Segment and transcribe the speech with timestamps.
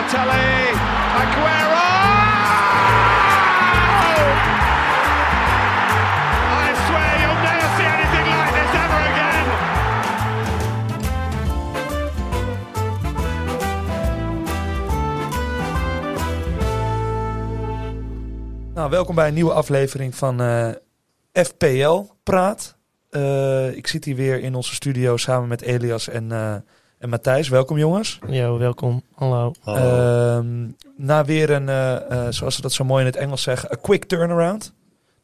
[0.00, 0.72] Balotelli,
[1.20, 1.88] Aguero!
[6.52, 9.46] I swear you'll never see anything like this ever again.
[18.74, 20.70] Nou, welkom bij een nieuwe aflevering van eh,
[21.32, 22.76] FPL Praat.
[23.10, 26.54] Eh, ik zit hier weer in onze studio samen met Elias en, eh,
[27.00, 27.48] en Matthijs.
[27.48, 28.18] Welkom jongens.
[28.28, 29.02] Yo, welkom.
[29.14, 29.52] Hallo.
[29.64, 33.72] Ehm, na weer een, eh, eh, zoals ze dat zo mooi in het Engels zeggen,
[33.72, 34.72] a quick turnaround.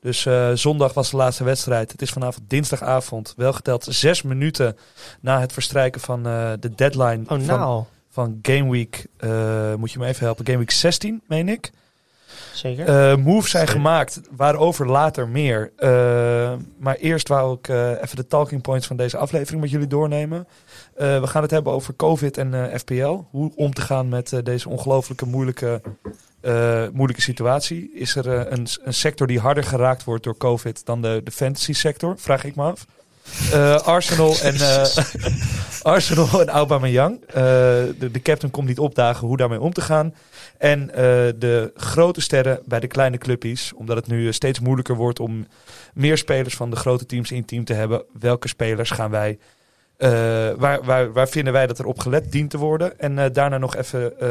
[0.01, 1.93] Dus eh, zondag was de laatste wedstrijd.
[1.93, 3.35] Het is vanavond dinsdagavond.
[3.37, 4.77] Wel geteld zes minuten
[5.21, 7.85] na het verstrijken van eh, de deadline Oh, van, nou.
[8.11, 9.07] van Game Week.
[9.17, 10.47] eh, moet je me even helpen?
[10.47, 11.71] Game Week 16, meen ik.
[12.53, 12.87] Zeker.
[13.11, 13.81] Eh, moves zijn Zeker.
[13.83, 15.73] gemaakt, waarover later meer.
[16.79, 20.47] Maar eerst wou ik eh, even de talking points van deze aflevering met jullie doornemen.
[20.97, 23.19] Eh, we gaan het hebben over COVID en eh, FPL.
[23.31, 25.83] Hoe om te gaan met eh, deze ongelooflijke moeilijke,
[26.93, 27.91] moeilijke situatie.
[27.95, 31.73] Is er een, een sector die harder geraakt wordt door COVID dan de, de fantasy
[31.73, 32.15] sector?
[32.19, 32.87] Vraag ik me af.
[33.85, 34.55] Arsenal en
[35.83, 37.21] Arsenal en Aubameyang.
[37.33, 40.15] De, de captain komt niet opdagen hoe daarmee om te gaan.
[40.59, 40.87] En
[41.39, 43.73] de grote sterren bij de kleine clubjes.
[43.75, 45.47] Omdat het nu steeds moeilijker wordt om
[45.95, 48.03] meer spelers van de grote teams in team te hebben.
[48.19, 49.39] Welke spelers gaan wij...
[49.97, 50.09] eh,
[50.57, 52.99] waar, waar, waar vinden wij dat er op gelet dient te worden?
[52.99, 54.29] En eh, daarna nog even eh,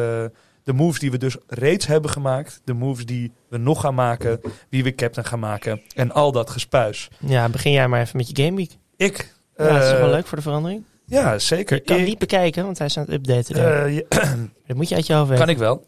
[0.64, 2.62] de moves die we dus reeds hebben gemaakt.
[2.64, 4.42] De moves die we nog gaan maken.
[4.70, 5.82] Wie we captain gaan maken.
[5.96, 7.08] En al dat gespuis.
[7.20, 8.72] ja, begin jij maar even met je Game Week.
[8.98, 9.34] Ik...
[9.58, 10.84] Ja, dat is wel leuk voor de verandering.
[11.06, 11.76] Ja, zeker.
[11.76, 13.92] Je kan Ik- niet bekijken, want hij is aan het updaten.
[13.94, 14.02] ja,
[14.68, 15.46] dat moet je uit je hoofd weten.
[15.46, 15.88] Kan ik wel.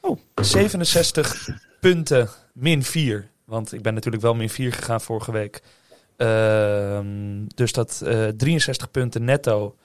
[0.00, 0.18] Oh.
[0.34, 1.48] 67
[1.80, 3.28] punten min 4.
[3.44, 5.62] Want ik ben natuurlijk wel min 4 gegaan vorige week.
[6.16, 7.06] Ehm,
[7.54, 9.76] dus dat eh 63 punten netto.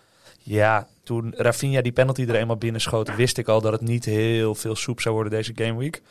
[0.42, 4.06] Ja, toen Rafinha die penalty er eenmaal binnen schoot, wist ik al dat het niet
[4.06, 6.02] heel veel soep zou worden deze game week.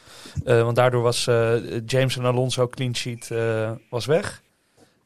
[0.44, 1.54] Eh, want daardoor was eh,
[1.87, 4.42] James en Alonso clean sheet eh, was weg.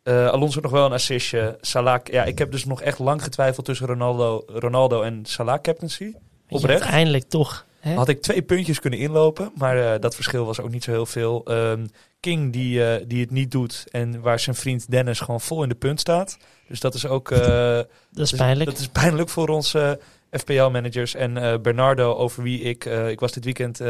[0.03, 1.59] Eh, Alonso nog wel een assistje.
[1.61, 6.13] Salah, ja, ik heb dus nog echt lang getwijfeld tussen Ronaldo, Ronaldo en Salah captaincy.
[6.49, 6.83] Oprecht.
[6.83, 7.67] Uiteindelijk toch.
[7.83, 7.95] Hè?
[7.95, 11.07] Had ik twee puntjes kunnen inlopen, maar eh, dat verschil was ook niet zo heel
[11.07, 11.45] veel.
[11.45, 11.87] Ehm,
[12.21, 15.69] King die, eh, die het niet doet en waar zijn vriend Dennis gewoon vol in
[15.69, 16.37] de punt staat.
[16.69, 18.71] Dus dat is ook eh, dat is dus pijnlijk.
[18.71, 20.01] Dat is pijnlijk voor onze
[20.31, 21.15] FPL-managers.
[21.15, 22.85] En Bernardo, over wie ik...
[22.85, 23.81] ik was dit weekend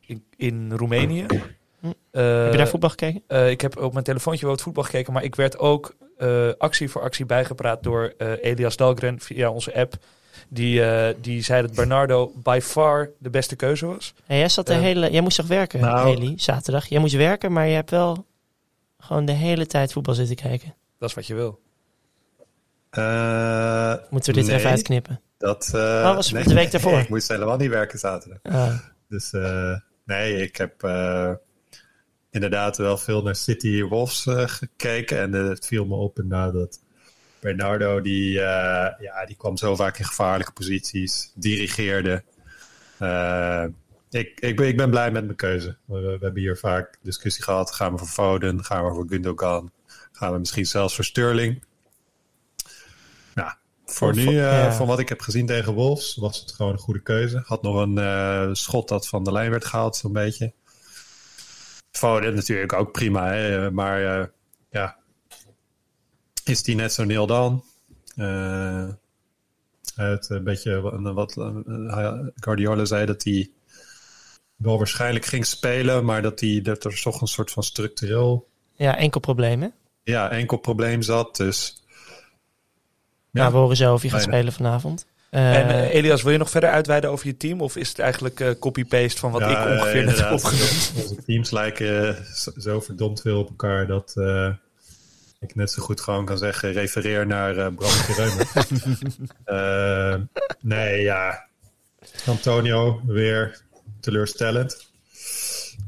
[0.00, 1.26] in, in Roemenië.
[1.80, 1.86] Hm.
[2.10, 3.50] Heb je daar voetbal gekeken?
[3.50, 5.94] ik heb op mijn telefoontje wel het voetbal gekeken, maar ik werd ook
[6.58, 9.96] actie voor actie bijgepraat door Elias Dahlgren via onze app.
[10.48, 14.14] Die, eh, die zei dat Bernardo by far de beste keuze was.
[14.26, 16.86] Jij, zat de eh, hele, jij moest toch werken, nou- zaterdag?
[16.86, 18.26] Jij moest werken, maar je hebt wel
[18.98, 20.74] gewoon de hele tijd voetbal zitten kijken.
[20.98, 21.60] Dat is wat je wil.
[22.90, 25.20] Eh, Moeten we dit nee, even uitknippen?
[25.38, 26.98] Dat eh, Oh, was de week daarvoor?
[26.98, 28.38] ik moest helemaal niet werken zaterdag.
[28.42, 28.78] Ah,
[29.08, 31.32] Dus eh, nee, ik heb eh,
[32.30, 35.18] inderdaad wel veel naar City Wolves eh, gekeken.
[35.20, 36.80] En het viel me op inderdaad dat
[37.44, 42.22] Bernardo, die, eh, ja, die kwam zo vaak in gevaarlijke posities, dirigeerde.
[42.98, 43.64] Eh,
[44.10, 45.76] ik, ik, ben, ik ben blij met mijn keuze.
[45.84, 47.74] We, we hebben hier vaak discussie gehad.
[47.74, 48.64] Gaan we voor Foden?
[48.64, 49.70] Gaan we voor Gundogan?
[50.12, 51.64] Gaan we misschien zelfs voor Sterling?
[53.34, 53.52] Nou,
[53.84, 54.72] voor Of- nu, ja.
[54.72, 57.42] van wat ik heb gezien tegen Wolves, was het gewoon een goede keuze.
[57.44, 60.52] Had nog een schot dat van de lijn werd gehaald, zo'n beetje.
[61.90, 63.70] Foden natuurlijk ook prima, hè?
[63.70, 64.30] maar
[66.44, 67.64] is die net zo nil dan?
[68.16, 68.88] Eh,
[69.94, 73.50] het een beetje wat, wat eh, Guardiola zei dat hij
[74.56, 78.96] wel waarschijnlijk ging spelen, maar dat, hij, dat er toch een soort van structureel ja,
[78.96, 79.68] enkel probleem, hè?
[80.02, 81.36] ja, enkel probleem zat.
[81.36, 81.82] Dus
[83.30, 84.32] Ja, Nou, we horen zo of je gaat Bijna.
[84.36, 85.06] spelen vanavond.
[85.30, 87.60] Eh, en eh, Elias, wil je nog verder uitweiden over je team?
[87.60, 90.68] Of is het eigenlijk eh, copy-paste van wat Ja, ik ongeveer eh, net heb opgenomen?
[91.02, 94.50] Onze teams lijken eh, zo- zo verdomd veel op elkaar dat eh,
[95.40, 97.90] ik net zo goed gewoon kan zeggen: refereer naar eh Bram.
[99.44, 100.16] Eh
[100.60, 101.48] nee, ja.
[102.26, 103.62] Antonio weer
[104.00, 104.92] teleurstellend.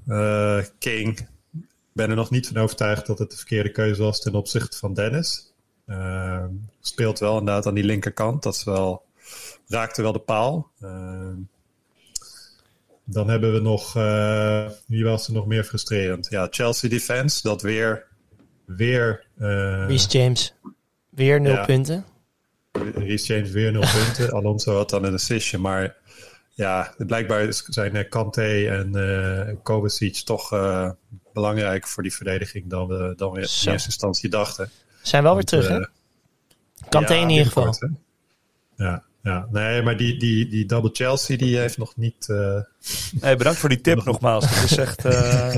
[0.06, 1.28] Eh, King, ik
[1.92, 4.94] ben er nog niet van overtuigd dat het de verkeerde keuze was ten opzichte van
[4.94, 5.52] Dennis.
[5.86, 6.44] Eh,
[6.80, 8.42] speelt wel inderdaad aan die linkerkant.
[8.42, 9.02] Dat is wel,
[9.68, 10.70] raakte wel de paal.
[10.80, 11.32] Eh,
[13.04, 13.92] dan hebben we nog,
[14.86, 16.26] wie was er nog meer frustrerend?
[16.30, 18.06] Ja, Chelsea Defense, dat weer,
[18.66, 20.54] weer, eh Reece James,
[21.10, 21.64] weer nul ja.
[21.64, 22.04] punten.
[22.94, 24.32] Reece James weer nul punten.
[24.32, 25.96] Alonso had dan een assistje, maar
[26.54, 30.90] ja, blijkbaar is- zijn eh, Kante en eh Kovacic toch eh,
[31.32, 34.70] belangrijk voor die verdediging dan we, dan we in eerste instantie dachten.
[35.02, 35.86] Zijn wel weer terug, hè?
[36.88, 37.74] Kanté ja, in ieder geval.
[38.76, 42.28] Ja, Ja, nee, maar die, die, die double Chelsea die heeft nog niet...
[42.28, 42.60] eh,
[43.20, 44.44] Nee, bedankt voor die tip nogmaals.
[44.54, 45.04] Dat is echt...
[45.04, 45.54] eh,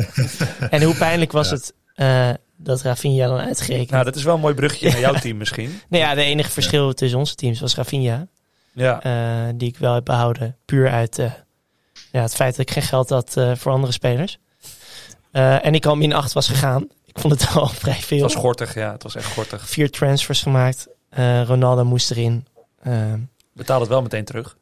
[0.75, 3.91] En hoe pijnlijk was het eh, dat Rafinha dan uitgerekend?
[3.91, 5.81] nou, dat is wel een mooi bruggetje naar jouw team misschien.
[5.89, 8.27] nou ja, de enige verschil tussen onze teams was Rafinha.
[8.73, 10.57] Ja, eh, die ik wel heb behouden.
[10.65, 11.33] Puur uit eh,
[12.13, 14.39] ja, het feit dat ik geen geld had eh, voor andere spelers.
[15.33, 16.89] En ik al min 8 was gegaan.
[17.05, 18.21] Ik vond het al vrij het veel.
[18.21, 18.75] was gortig.
[18.75, 19.69] Ja, het was echt gortig.
[19.69, 20.89] Vier transfers gemaakt.
[21.47, 22.47] Ronaldo moest erin.
[23.53, 24.57] Betaal het wel meteen terug.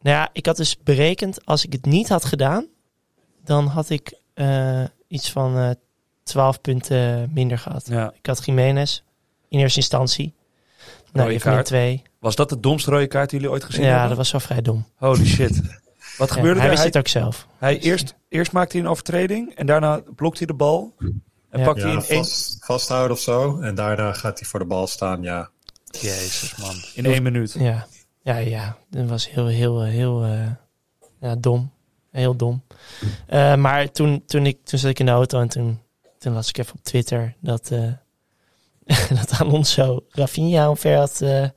[0.00, 2.66] nou ja, ik had dus berekend, als ik het niet had gedaan,
[3.44, 4.18] dan had ik
[5.08, 5.76] iets van
[6.26, 7.86] 12 punten minder gehad.
[7.88, 8.12] Ja.
[8.18, 9.00] Ik had Jiménez
[9.48, 10.34] in eerste instantie.
[11.12, 11.66] Nou, Rode kaart.
[11.66, 12.02] 2.
[12.18, 14.08] Was dat de domste rode kaart die jullie ooit gezien Ja, hebben?
[14.08, 14.86] dat was wel vrij dom.
[14.96, 15.60] Holy shit.
[16.18, 16.68] Wat Ja, gebeurde hij er?
[16.68, 17.46] wist Hij, het ook zelf.
[17.58, 20.94] hij eerst, eerst maakte hij een overtreding en daarna blokt hij de bal.
[21.50, 21.64] En Ja.
[21.64, 22.24] pakt hij ja, in één...
[22.24, 23.60] vast, vasthouden of zo.
[23.60, 25.48] En daarna gaat hij voor de bal staan, ja.
[26.00, 26.74] Jezus man.
[26.94, 27.54] In één minuut.
[27.58, 27.86] Ja,
[28.22, 28.76] ja, ja.
[28.90, 30.46] Dat was heel, heel, heel eh,
[31.20, 31.72] ja, dom.
[32.10, 32.62] Heel dom.
[33.26, 35.80] Eh, maar toen, toen, ik, toen zat ik in de auto en toen,
[36.26, 37.92] toen las ik even op Twitter dat, eh
[39.20, 41.48] dat Alonso Rafinha omver had eh,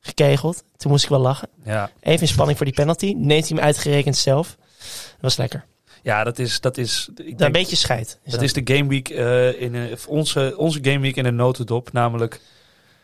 [0.00, 0.64] gekegeld.
[0.76, 1.48] Toen moest ik wel lachen.
[1.64, 3.14] Ja, Even in spanning voor die penalty.
[3.16, 4.56] Neemt hij hem uitgerekend zelf.
[4.58, 5.64] Dat was lekker.
[6.02, 6.60] ja dat is...
[6.60, 8.18] Dat is ik een beetje scheid.
[8.24, 11.92] dat is de game week eh, in een- onze, onze game week in een notendop.
[11.92, 12.40] Namelijk,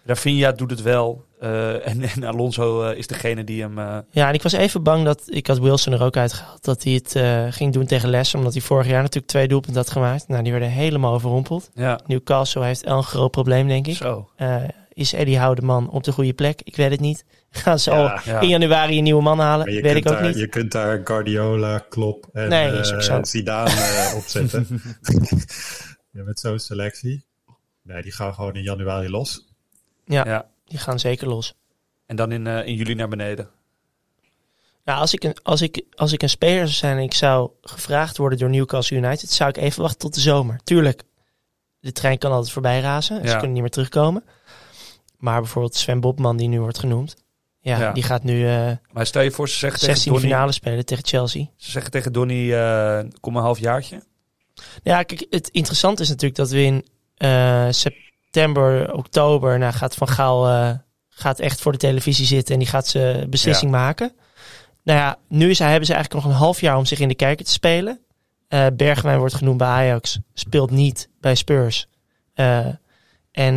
[0.04, 1.24] Rafinha doet het wel.
[1.40, 3.78] eh, en, en Alonso eh, is degene die hem...
[3.78, 5.22] eh, Ja, en ik was even bang dat...
[5.26, 6.64] Ik had Wilson er ook uitgehaald.
[6.64, 8.38] Dat hij het eh, ging doen tegen Leicester.
[8.38, 10.28] Omdat hij vorig jaar natuurlijk twee doelpunten had gemaakt.
[10.28, 11.70] Nou, die werden helemaal overrompeld.
[11.74, 13.96] ja, Newcastle heeft wel een groot probleem, denk ik.
[13.96, 14.30] zo.
[14.36, 14.56] Eh,
[14.92, 16.60] is Eddie Howe de man op de goede plek?
[16.64, 17.24] Ik weet het niet.
[17.50, 19.66] Gaan ze al Ja, in januari een nieuwe man halen?
[19.66, 20.38] Maar je, Weet kunt ik ook daar, niet.
[20.38, 23.18] je kunt daar Guardiola, Klopp en Nee, eh.
[23.22, 24.66] Zidane eh, opzetten.
[26.12, 27.24] ja, met zo'n selectie.
[27.82, 29.52] Nee, die gaan gewoon in januari los.
[30.04, 30.48] Ja, Ja.
[30.66, 31.54] die gaan zeker los.
[32.06, 33.48] En dan in, eh, in juli naar beneden.
[34.84, 37.50] Nou, als ik, een, als, ik, als ik een speler zou zijn en ik zou
[37.62, 40.60] gevraagd worden door Newcastle United, zou ik even wachten tot de zomer.
[40.64, 41.02] Tuurlijk,
[41.80, 43.20] de trein kan altijd voorbij razen.
[43.20, 44.24] en Ze kunnen niet meer terugkomen.
[45.18, 47.16] Maar bijvoorbeeld Sven Bobman, die nu wordt genoemd.
[47.60, 47.92] Ja, Ja.
[47.92, 50.28] die gaat nu eh Maar stel je voor, ze zeggen tegen 16 Donny...
[50.28, 51.46] finale spelen tegen Chelsea.
[51.56, 54.02] Ze zeggen tegen Donny, eh, kom een half jaartje.
[54.82, 57.68] Ja, kijk, het interessante is natuurlijk dat we in eh,
[58.34, 60.70] september, oktober, nou gaat Van Gaal eh,
[61.08, 64.12] gaat echt voor de televisie zitten en die gaat zijn beslissing maken.
[64.82, 67.08] Nou ja, nu is, hij- hebben ze eigenlijk nog een half jaar om zich in
[67.08, 68.00] de kijker te spelen.
[68.48, 71.86] Eh Bergwijn wordt genoemd bij Ajax, speelt niet bij Spurs.
[72.34, 72.66] Eh,
[73.32, 73.56] en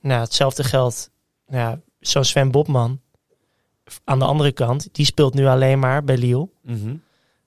[0.00, 1.10] nou, hetzelfde geldt,
[1.46, 3.00] nou, ja, zo'n Sven Bobman.
[4.04, 6.48] Aan de andere kant, die speelt nu alleen maar bij Lille.
[6.62, 6.94] Mhm.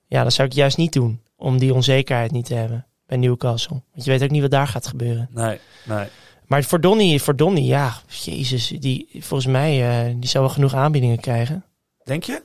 [0.07, 1.21] Ja, dat zou ik juist niet doen.
[1.35, 3.81] Om die onzekerheid niet te hebben bij Newcastle.
[3.93, 5.29] Want je weet ook niet wat daar gaat gebeuren.
[5.31, 6.07] Nee, nee.
[6.51, 10.73] Maar voor Donny, voor Donny ja, jezus, die, volgens mij, eh, die zou wel genoeg
[10.73, 11.65] aanbiedingen krijgen.
[12.03, 12.41] Denk je?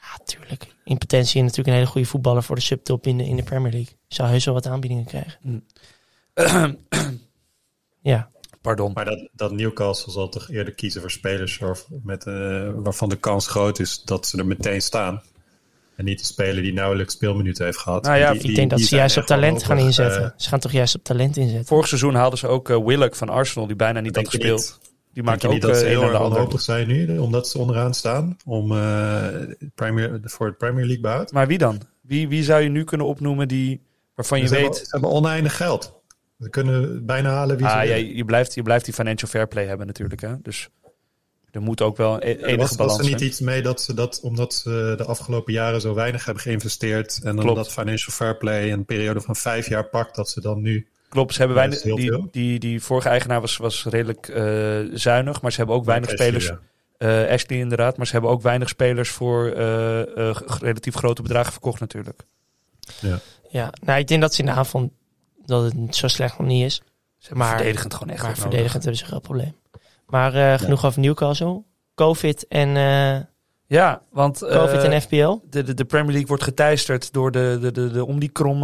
[0.00, 0.66] Ja, tuurlijk.
[0.84, 3.72] In potentie natuurlijk een hele goede voetballer voor de subtop in de, in de Premier
[3.72, 3.96] League.
[4.08, 5.64] Zou heus wel wat aanbiedingen krijgen.
[8.00, 8.92] Ja, Pardon.
[8.92, 13.16] Maar dat, dat Newcastle zal toch eerder kiezen voor spelers waar, met, eh, waarvan de
[13.16, 15.22] kans groot is dat ze er meteen staan.
[15.98, 18.02] En niet de speler die nauwelijks speelminuten heeft gehad.
[18.04, 20.22] Nou ja, Die- die- ik denk dat ze juist op talent gaan inzetten.
[20.24, 21.66] eh, ze gaan toch juist op talent inzetten.
[21.66, 24.78] Vorig seizoen haalden ze ook eh, Willock van Arsenal, die bijna niet had gespeeld.
[24.80, 27.48] niet- Die maakt ook niet dat eh, ze een heel erg wanhopig zijn nu, omdat
[27.48, 29.26] ze onderaan staan om eh,
[29.74, 31.32] Premier, voor het Premier League behoud?
[31.32, 31.80] Maar wie dan?
[32.00, 33.80] Wie, wie zou je nu kunnen opnoemen die,
[34.14, 34.80] waarvan je ze, hebben, weet...
[34.80, 35.96] ze hebben oneindig geld.
[36.40, 38.16] Ze kunnen bijna halen wie ze Ah, ja, willen.
[38.16, 40.20] je, blijft, je blijft die financial fair play hebben natuurlijk.
[40.20, 40.34] Hè?
[40.42, 40.68] Dus
[41.50, 43.82] er moet ook wel e- Er enige was, was balans er niet iets mee dat
[43.82, 47.48] ze dat, omdat ze de afgelopen jaren zo weinig hebben geïnvesteerd en Klopt.
[47.48, 51.32] omdat financial fair play een periode van vijf jaar pakt, dat ze dan nu Klopt,
[51.34, 55.40] ze hebben Ja, weinig, dat die, die, die vorige eigenaar was, was redelijk eh, zuinig,
[55.42, 56.46] maar ze hebben ook weinig Ashley, spelers.
[56.98, 57.24] ja.
[57.26, 60.00] eh, Ashley inderdaad, maar ze hebben ook weinig spelers voor eh,
[60.60, 62.22] relatief grote bedragen verkocht natuurlijk.
[63.50, 64.92] Ja, nou, ik denk dat ze in de avond
[65.46, 66.82] dat het niet zo slecht nog niet is.
[67.18, 68.42] Ze Maar- verdedigend gewoon echt maar nodig.
[68.42, 69.54] verdedigend hebben ze een groot probleem.
[70.08, 71.62] Maar eh, genoeg over Newcastle.
[71.94, 73.20] Covid en, eh
[73.66, 75.36] Ja, want eh, COVID en FPL.
[75.50, 78.60] de, de, de Premier League wordt geteisterd door de, de, de, de Omicron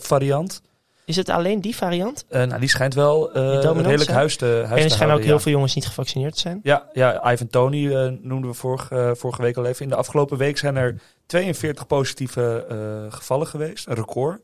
[0.00, 0.62] variant.
[1.04, 2.24] Is het alleen die variant?
[2.30, 4.16] Nou, die schijnt wel dominant redelijk zijn?
[4.16, 6.60] huis te, huis en te er schijnen ook heel veel jongens niet gevaccineerd te zijn.
[6.62, 7.86] Ja, ja, Ivan Tony
[8.22, 9.82] noemden we vorige, vorige week al even.
[9.82, 12.66] In de afgelopen week zijn er 42 positieve
[13.10, 13.86] gevallen geweest.
[13.86, 14.40] Een record.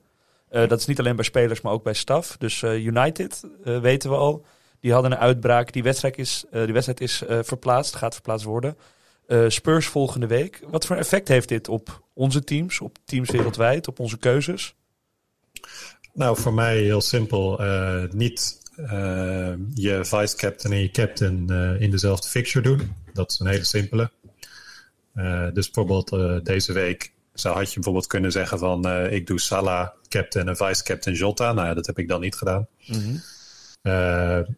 [0.49, 2.37] Dat is niet alleen bij spelers, maar ook bij staf.
[2.39, 4.45] Dus United, weten we al,
[4.81, 5.73] die hadden een uitbraak.
[5.73, 8.77] Die wedstrijd is, eh, die wedstrijd is eh, verplaatst, gaat verplaatst worden.
[9.27, 10.61] Eh, Spurs volgende week.
[10.71, 14.75] Wat voor effect heeft dit op onze teams, op teams wereldwijd, op onze keuzes?
[16.15, 17.61] Nou, voor mij heel simpel.
[18.13, 18.59] niet
[19.75, 22.95] je vice-captain en je captain in dezelfde fixture doen.
[23.13, 24.11] Dat is een hele simpele.
[25.53, 29.89] Dus bijvoorbeeld deze week zou, had je bijvoorbeeld kunnen zeggen van uh, ik doe Salah,
[30.09, 31.53] captain en vice-captain Jota.
[31.53, 32.67] Nou ja, dat heb ik dan niet gedaan.
[32.87, 33.23] Mm -hmm.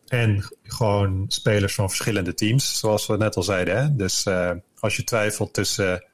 [0.07, 3.77] En gewoon spelers van verschillende teams, zoals we net al zeiden.
[3.77, 3.97] Hè?
[3.97, 4.27] Dus
[4.79, 6.05] als je twijfelt tussen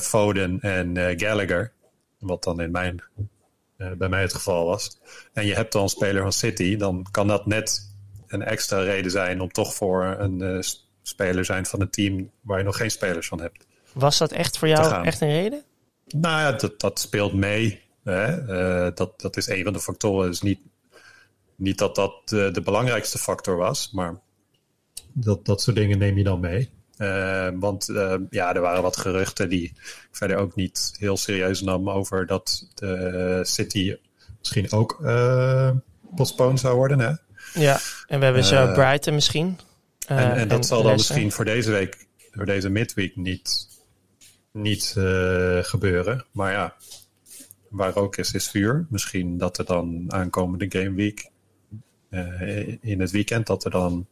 [0.00, 1.72] Foden en Gallagher,
[2.18, 3.02] wat dan in mijn,
[3.76, 5.00] bij mij het geval was,
[5.32, 7.94] en je hebt dan een speler van City, dan kan dat net
[8.26, 10.64] een extra reden zijn om toch voor een
[11.02, 13.66] speler zijn van een team waar je nog geen spelers van hebt.
[13.92, 15.62] Was dat echt voor jou echt een reden?
[16.06, 17.80] Nou ja, dat, dat speelt mee.
[18.04, 18.42] Hè?
[18.42, 20.30] Uh, dat, dat is een van de factoren.
[20.30, 20.60] Dus niet,
[21.60, 24.20] niet dat dat de, de, belangrijkste factor was, maar
[25.12, 26.70] dat, dat soort dingen neem je dan mee.
[26.98, 31.60] Uh, want uh, ja, er waren wat geruchten die ik verder ook niet heel serieus
[31.60, 33.96] nam over dat de City
[34.38, 34.98] misschien ook
[36.14, 36.98] postponed zou worden.
[36.98, 37.12] Hè?
[37.54, 39.58] Ja, en we hebben zo Brighton misschien.
[40.06, 43.68] en, en dat en zal dan misschien voor deze week, voor deze midweek niet
[44.52, 46.24] niet uh, gebeuren.
[46.32, 46.74] Maar ja,
[47.68, 48.86] waar ook is, is vuur.
[48.90, 51.30] Misschien dat er dan aankomende Game Week uh,
[52.80, 54.06] in het weekend dat er dan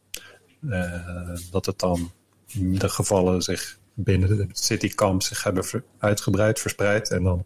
[0.61, 2.11] uh, dat het dan
[2.53, 7.45] de gevallen zich binnen de citykamp zich hebben uitgebreid, verspreid en dan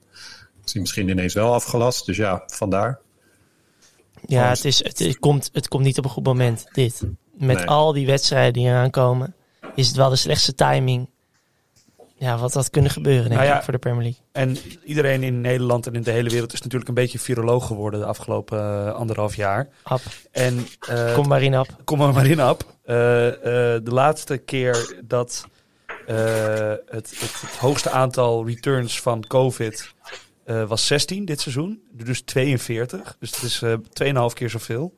[0.66, 2.06] is hij misschien ineens wel afgelast.
[2.06, 3.00] Dus ja, vandaar.
[4.26, 7.02] Ja, het, is, het, het, komt, het komt niet op een goed moment, dit.
[7.38, 7.66] Met nee.
[7.66, 9.36] al die wedstrijden die eraan komen,
[9.76, 11.10] is het wel de slechtste timing
[12.24, 14.22] ja, wat had kunnen gebeuren denk nou ja, ik, voor de Premier League.
[14.32, 18.00] En iedereen in Nederland en in de hele wereld is natuurlijk een beetje viroloog geworden
[18.00, 19.68] de afgelopen uh, anderhalf jaar.
[19.84, 20.02] Ap.
[20.32, 21.68] En, uh, kom maar in, Ap.
[21.84, 22.64] Kom maar in, Ap.
[22.64, 25.48] Uh, de laatste keer dat
[26.06, 29.94] het, het, het, hoogste aantal returns van COVID
[30.68, 31.82] was 16 dit seizoen.
[31.92, 33.16] Dus 42.
[33.20, 33.64] Dus het is
[34.32, 34.98] 2,5 keer zoveel.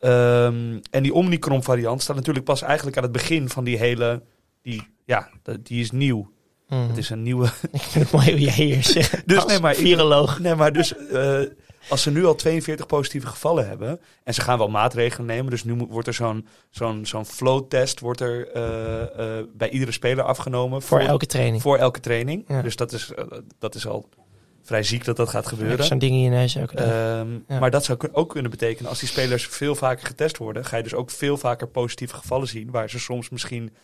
[0.00, 4.22] Um, en die Omicron variant staat natuurlijk pas eigenlijk aan het begin van die hele...
[4.62, 5.28] Die, ja,
[5.62, 6.34] die is nieuw.
[6.68, 6.88] Mm.
[6.88, 7.44] Het is een nieuwe.
[7.72, 9.22] Ik vind het mooi hoe jij hier zegt.
[9.28, 10.38] dus nee, maar viroloog.
[10.38, 11.40] Nee, maar dus uh,
[11.88, 15.64] als ze nu al 42 positieve gevallen hebben en ze gaan wel maatregelen nemen, dus
[15.64, 20.24] nu wordt er zo'n zo'n zo'n flow test wordt er uh, uh, bij iedere speler
[20.24, 21.62] afgenomen voor, voor, elke training.
[21.62, 22.44] Voor elke training.
[22.48, 22.62] Ja.
[22.62, 23.12] Dus dat is
[23.58, 24.08] dat is al
[24.66, 25.84] vrij ziek dat dat gaat gebeuren.
[25.84, 26.72] Zo'n ding in je neus ook.
[26.72, 27.58] Um, ja.
[27.58, 30.82] Maar dat zou ook kunnen betekenen als die spelers veel vaker getest worden, ga je
[30.82, 33.74] dus ook veel vaker positieve gevallen zien, waar ze soms misschien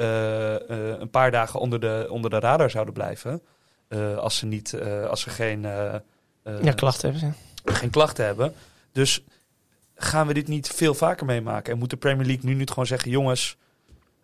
[0.00, 3.42] een paar dagen onder de, onder de radar zouden blijven.
[3.88, 5.62] Uh, als ze niet, als ze geen,
[6.62, 7.36] ja, klachten hebben.
[7.64, 8.54] Geen klachten hebben.
[8.92, 9.24] Dus
[9.94, 11.72] gaan we dit niet veel vaker meemaken?
[11.72, 13.56] En moet de Premier League nu niet gewoon zeggen: jongens,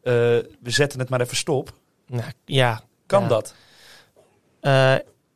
[0.02, 1.72] we zetten het maar even stop?
[2.06, 2.82] Nou, ja.
[3.06, 3.28] Kan ja.
[3.28, 3.54] dat?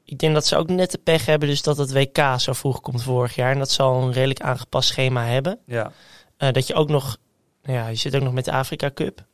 [0.05, 2.81] ik denk dat ze ook net de pech hebben, dus dat het WK zo vroeg
[2.81, 3.53] komt vorig jaar.
[3.53, 5.59] En dat zal een redelijk aangepast schema hebben.
[5.67, 5.93] Ja.
[6.37, 7.17] dat je ook nog,
[7.63, 9.29] nou ja, je zit ook nog met de Afrika Cup.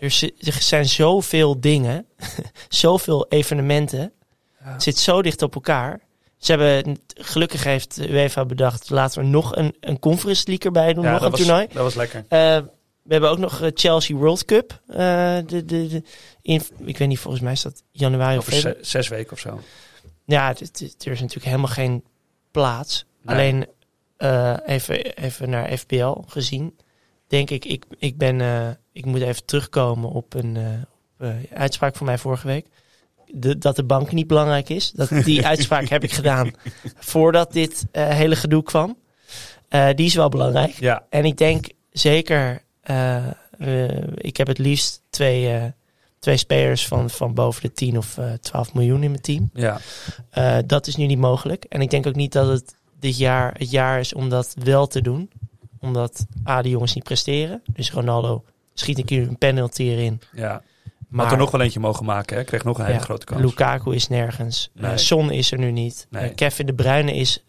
[0.00, 2.06] Er, er zijn zoveel dingen,
[2.68, 4.12] zoveel evenementen.
[4.64, 4.72] Ja.
[4.72, 6.00] Het zit zo dicht op elkaar.
[6.36, 11.04] Ze hebben, gelukkig heeft UEFA bedacht, laten we nog een, een conference league erbij doen,
[11.04, 11.66] ja, nog een was, toernooi.
[11.72, 12.18] Dat was lekker.
[12.18, 12.28] Uh,
[13.02, 14.80] we hebben ook nog Chelsea World Cup.
[14.88, 16.02] Uh, de, de, de,
[16.42, 18.84] in, ik weet niet, volgens mij is dat januari Over of februari.
[18.84, 19.60] Zes, zes weken of zo.
[20.24, 22.04] Ja, er is natuurlijk helemaal geen
[22.50, 23.04] plaats.
[23.22, 23.36] Nee.
[23.36, 23.66] Alleen
[24.18, 26.76] uh, even, even naar FPL gezien
[27.30, 31.96] denk ik, ik, ik ben, uh, ik moet even terugkomen op een uh, uh, uitspraak
[31.96, 32.66] van mij vorige week.
[33.26, 34.90] De, dat de bank niet belangrijk is.
[34.90, 36.50] Dat, die uitspraak heb ik gedaan
[36.96, 38.96] voordat dit hele gedoe kwam.
[39.94, 40.72] die is wel belangrijk.
[40.72, 41.06] Ja.
[41.10, 42.62] En ik denk zeker,
[44.14, 45.72] ik heb het liefst twee,
[46.18, 49.50] twee spelers van, van boven de 10 of 12 miljoen in mijn team.
[49.54, 49.80] Ja.
[50.66, 51.64] dat is nu niet mogelijk.
[51.64, 54.86] En ik denk ook niet dat het dit jaar het jaar is om dat wel
[54.86, 55.30] te doen
[55.80, 57.62] omdat A, die jongens niet presteren.
[57.72, 58.44] Dus Ronaldo
[58.74, 60.20] schiet een keer een penalty erin.
[60.32, 60.62] Ja.
[61.08, 62.44] Maar Had er nog wel eentje mogen maken, hè?
[62.44, 63.40] Kreeg nog een hele ja, grote kans.
[63.40, 64.70] Lukaku is nergens.
[64.74, 64.90] Nee.
[64.90, 66.06] Uh, Son is er nu niet.
[66.10, 66.28] Nee.
[66.28, 67.44] Uh, Kevin de Bruyne is,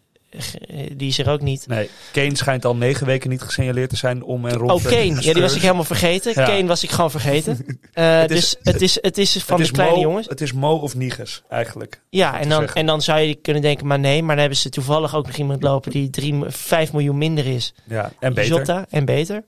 [0.96, 1.66] die is er ook niet.
[1.66, 4.70] Nee, Kane schijnt al negen weken niet gesignaleerd te zijn om en rond.
[4.70, 5.22] Oh, Kane.
[5.22, 6.32] Ja, die was ik helemaal vergeten.
[6.34, 6.44] Ja.
[6.44, 7.52] Kane was ik gewoon vergeten.
[7.92, 10.28] het is, dus het is, het is van het de kleine Mo, jongens.
[10.28, 12.02] Het is Mo of Niges, eigenlijk.
[12.10, 14.20] Ja, en dan, en dan zou je kunnen denken, maar nee.
[14.20, 17.74] Maar dan hebben ze toevallig ook nog iemand lopen die 3, 5 miljoen minder is.
[17.84, 18.56] Ja, en beter.
[18.56, 19.44] Jota, en beter.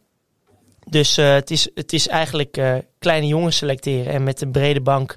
[0.89, 4.81] Dus uh, het, is, het is eigenlijk uh, kleine jongens selecteren en met een brede
[4.81, 5.17] bank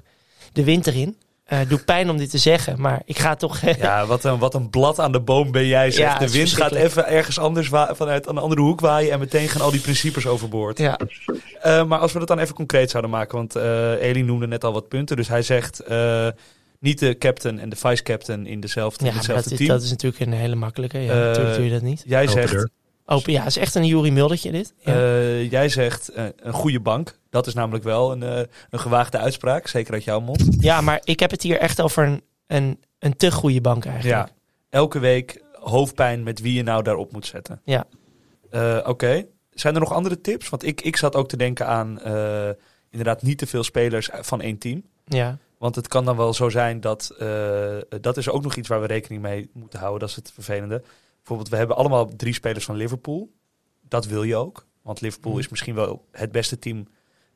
[0.52, 1.16] de winter in.
[1.52, 3.60] Uh, doet pijn om dit te zeggen, maar ik ga toch...
[3.78, 6.12] ja, wat een, wat een blad aan de boom ben jij, zeg.
[6.12, 9.12] Ja, de wind gaat even ergens anders vanuit een andere hoek waaien...
[9.12, 10.78] en meteen gaan al die principes overboord.
[10.78, 10.98] Ja.
[11.66, 13.36] Uh, maar als we dat dan even concreet zouden maken...
[13.36, 15.16] want uh, Eli noemde net al wat punten.
[15.16, 15.82] Dus hij zegt
[16.80, 19.70] niet de captain en de vice-captain in dezelfde, ja, dezelfde dat team.
[19.70, 20.98] Is, dat is natuurlijk een hele makkelijke.
[20.98, 22.02] Ja, natuurlijk doe je dat niet.
[22.06, 22.66] Jij zegt...
[23.10, 24.74] Open, ja, is echt een Jury Muldertje dit.
[24.78, 24.92] Ja.
[24.92, 27.18] Eh, jij zegt eh, een goede bank.
[27.30, 29.66] Dat is namelijk wel een, eh, een gewaagde uitspraak.
[29.66, 30.46] Zeker uit jouw mond.
[30.60, 34.28] ja, maar ik heb het hier echt over een, een, een te goede bank eigenlijk.
[34.28, 34.34] Ja.
[34.70, 37.60] Elke week hoofdpijn met wie je nou daarop moet zetten.
[37.64, 37.86] Ja.
[38.84, 39.24] Oké.
[39.50, 40.48] Zijn er nog andere tips?
[40.48, 42.00] Want ik, ik zat ook te denken aan
[42.90, 44.82] inderdaad niet te veel spelers van één team.
[45.04, 45.38] Ja.
[45.58, 47.14] Want het kan dan wel zo zijn dat...
[48.00, 50.00] dat is ook nog iets waar we rekening mee moeten houden.
[50.00, 50.82] Dat is het vervelende.
[51.28, 53.30] Bijvoorbeeld, we hebben allemaal drie spelers van Liverpool.
[53.88, 54.66] Dat wil je ook.
[54.82, 55.40] Want Liverpool Mhm.
[55.40, 56.86] is misschien wel het beste team.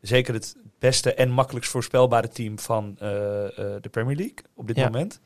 [0.00, 4.76] Zeker het beste en makkelijkst voorspelbare team van eh, eh, de Premier League op dit
[4.76, 4.84] Ja.
[4.84, 5.20] moment.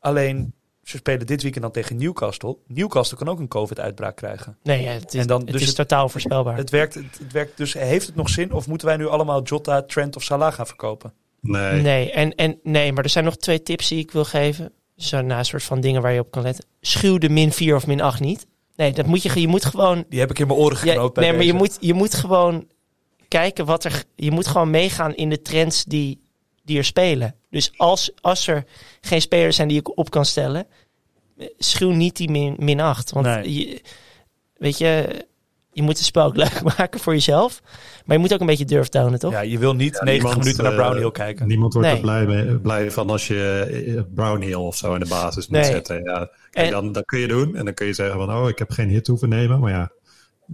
[0.00, 0.52] Alleen,
[0.82, 2.56] ze spelen dit weekend dan tegen Newcastle.
[2.66, 4.58] Newcastle kan ook een COVID-uitbraak krijgen.
[4.62, 6.56] Nee, ja, het is, En dan- het dus is het- totaal voorspelbaar.
[6.56, 8.52] Het werkt, het, het werkt, dus heeft het nog zin?
[8.52, 11.12] Of moeten wij nu allemaal Jota, Trent of Salah gaan verkopen?
[11.40, 11.82] Nee.
[11.82, 14.72] Nee, en, en, nee, maar er zijn nog twee tips die ik wil geven.
[14.96, 16.64] Zo na een soort van dingen waar je op kan letten.
[16.80, 18.46] Schuw de min 4 of min 8 niet.
[18.76, 21.32] Nee, dat moet je, je moet gewoon Die heb ik in mijn oren geknoopt nee,
[21.32, 22.66] maar je moet, je moet gewoon
[23.28, 24.04] kijken wat er.
[24.14, 26.20] Je moet gewoon meegaan in de trends die,
[26.64, 27.34] die er spelen.
[27.50, 28.64] Dus als, als er
[29.00, 30.66] geen spelers zijn die ik op kan stellen,
[31.38, 33.10] eh, schuw niet die min, min 8.
[33.10, 33.54] Want Nee.
[33.54, 33.80] je,
[34.56, 35.24] weet je,
[35.76, 37.62] je moet het spel ook leuk maken voor jezelf.
[38.04, 39.32] Maar je moet ook een beetje durf tonen, toch?
[39.32, 41.46] Ja, je wil niet Ja, 90 niemand, minuten naar eh, Brownhill kijken.
[41.46, 41.96] Niemand wordt Nee.
[41.96, 45.60] er blij, mee, blij van als je eh, Brownhill of zo in de basis moet
[45.60, 45.70] Nee.
[45.70, 46.02] zetten.
[46.04, 47.56] Ja, kijk, En- dan, dat kun je doen.
[47.56, 49.60] En dan kun je zeggen van, oh, ik heb geen hit hoeven nemen.
[49.60, 49.90] Maar ja,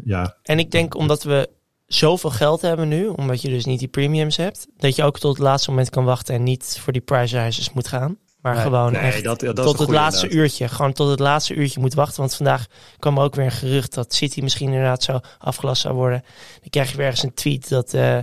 [0.04, 1.48] ja En ik denk omdat we
[1.86, 5.32] zoveel geld hebben nu, omdat je dus niet die premiums hebt, dat je ook tot
[5.36, 8.18] het laatste moment kan wachten en niet voor die price rises moet gaan.
[8.42, 8.62] Maar Nee.
[8.62, 10.44] gewoon nee, echt dat, dat is tot het goeie laatste inderdaad.
[10.50, 10.68] uurtje.
[10.68, 12.20] Gewoon tot het laatste uurtje moet wachten.
[12.20, 12.66] Want vandaag
[12.99, 16.25] kwam er ook weer een gerucht dat City misschien inderdaad zo afgelast zou worden.
[16.61, 18.18] Dan krijg je weer ergens een tweet dat eh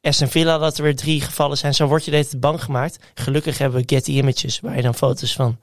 [0.00, 1.74] Aston Villa dat er weer drie gevallen zijn.
[1.74, 2.98] Zo word je deze bang gemaakt.
[3.14, 5.58] Gelukkig hebben we Getty Images waar je dan foto's van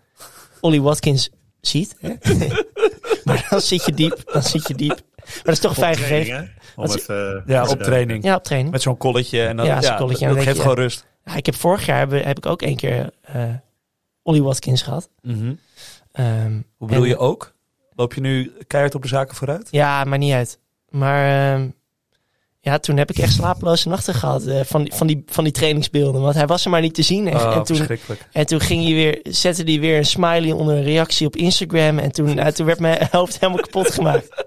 [0.61, 1.29] Ollie Watkins
[1.61, 1.95] ziet.
[1.99, 2.13] hè?
[3.23, 4.21] maar dan zit je diep.
[4.31, 4.99] Dan zit je diep.
[5.15, 6.51] Maar dat is toch fijn gegeven.
[6.77, 8.23] even, Ja, op de- training.
[8.23, 8.71] Ja, op training.
[8.71, 9.45] Met zo'n kolletje.
[9.45, 11.05] En dan, Ja, dat, geeft gewoon rust.
[11.25, 13.43] Ja, ik heb vorig jaar heb, heb ik ook één keer eh
[14.23, 15.09] Ollie Watkins gehad.
[15.21, 15.53] Mhm.
[16.11, 17.53] Ehm, Hoe bedoel en- je ook?
[17.95, 19.67] Loop je nu keihard op de zaken vooruit?
[19.71, 20.59] Ja, maar niet uit.
[20.89, 21.69] Maar ehm,
[22.59, 25.53] ja, toen heb ik echt slapeloze nachten gehad eh, van, die, van, die, van die
[25.53, 26.21] trainingsbeelden.
[26.21, 27.27] Want hij was er maar niet te zien.
[27.27, 27.87] En, Oh, en, toen,
[28.31, 31.99] en toen ging hij weer, zette hij weer een smiley onder een reactie op Instagram.
[31.99, 34.45] En toen, nou, toen werd mijn hoofd helemaal kapot gemaakt.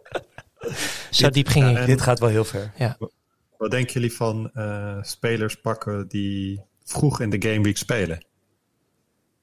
[1.10, 1.86] Zo diep ging Ja, ik.
[1.86, 2.72] Dit gaat wel heel ver.
[3.56, 8.25] Wat denken jullie van eh, spelers pakken die vroeg in de Game Week spelen?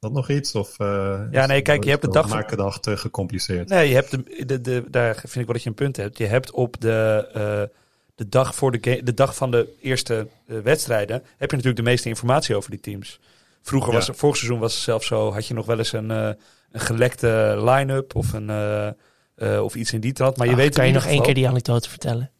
[0.03, 0.55] Dat nog iets?
[0.55, 3.69] Of, eh, Ja, nee, kijk, je hebt de dag Maken dag te gecompliceerd.
[3.69, 6.17] Nee, je hebt de, de, de, daar vind ik wel dat je een punt hebt.
[6.17, 7.77] Je hebt op de, eh,
[8.15, 11.15] de, dag, voor de, de dag van de eerste eh, wedstrijden...
[11.15, 13.19] heb je natuurlijk de meeste informatie over die teams.
[13.61, 13.97] Vroeger Ja.
[13.97, 15.31] was er, vorig seizoen was het zelfs zo...
[15.33, 16.29] had je nog wel eens een, eh,
[16.71, 18.87] een gelekte line-up of, een, eh,
[19.35, 20.37] eh, of iets in die trant.
[20.37, 22.31] Maar je Ach, weet kan je nog één keer die anekdote vertellen?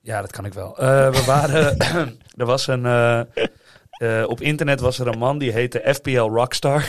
[0.00, 0.78] Ja, dat kan ik wel.
[0.78, 1.76] Eh, we waren.
[2.36, 2.82] er was een.
[4.02, 6.84] Eh, op internet was er een man die heette FPL Rockstar.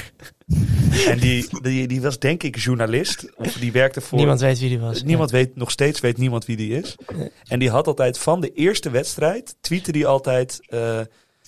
[1.08, 3.36] en die, die, die was denk ik journalist.
[3.36, 4.18] Of die werkte voor.
[4.18, 5.04] Niemand weet wie die was.
[5.04, 6.96] Niemand weet, nog steeds weet niemand wie die is.
[7.44, 10.98] En die had altijd van de eerste wedstrijd, tweette die altijd, eh,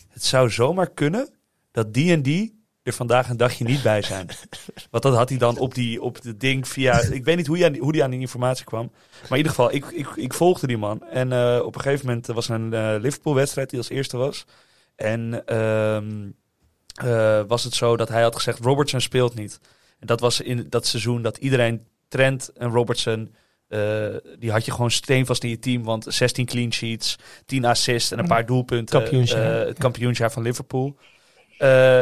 [0.10, 1.30] het zou zomaar kunnen
[1.72, 4.28] dat die en die er vandaag een dagje niet bij zijn.
[4.92, 7.58] Want dat had hij dan op die op het ding via, ik weet niet hoe
[7.58, 8.92] hij hoe die, aan die informatie kwam.
[9.22, 11.04] Maar in ieder geval, ik, ik, ik volgde die man.
[11.04, 14.46] En eh, op een gegeven moment was er een Liverpool-wedstrijd die als eerste was.
[14.96, 16.30] En ehm,
[16.96, 19.60] eh, was het zo dat hij had gezegd, Robertson speelt niet.
[20.00, 23.36] En dat was in dat seizoen dat iedereen Trent en Robertson,
[23.68, 24.06] eh,
[24.40, 25.84] die had je gewoon steenvast in je team.
[25.84, 29.00] Want 16 clean sheets, 10 assists en een paar doelpunten.
[29.00, 29.62] Kampioensjaar.
[29.62, 30.98] eh, het kampioensjaar van Liverpool.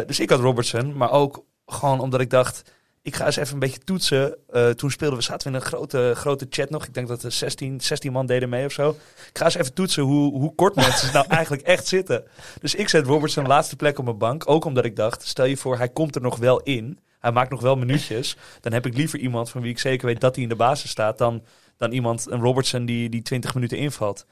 [0.05, 2.72] Dus ik had Robertson, maar ook gewoon omdat ik dacht,
[3.03, 4.37] ik ga eens even een beetje toetsen.
[4.49, 6.85] Eh, toen speelden we, zaten we in een grote, grote chat nog.
[6.85, 8.89] Ik denk dat er 16, 16 man deden mee of zo.
[9.29, 12.23] Ik ga eens even toetsen hoe, hoe kort mensen nou eigenlijk echt zitten.
[12.61, 14.49] Dus ik zet Robertson laatste plek op mijn bank.
[14.49, 16.99] Ook omdat ik dacht, stel je voor, hij komt er nog wel in.
[17.19, 18.37] Hij maakt nog wel minuutjes.
[18.61, 20.89] Dan heb ik liever iemand van wie ik zeker weet dat hij in de basis
[20.89, 21.17] staat.
[21.17, 21.43] Dan,
[21.77, 24.25] dan iemand, een Robertson, die, die 20 minuten invalt.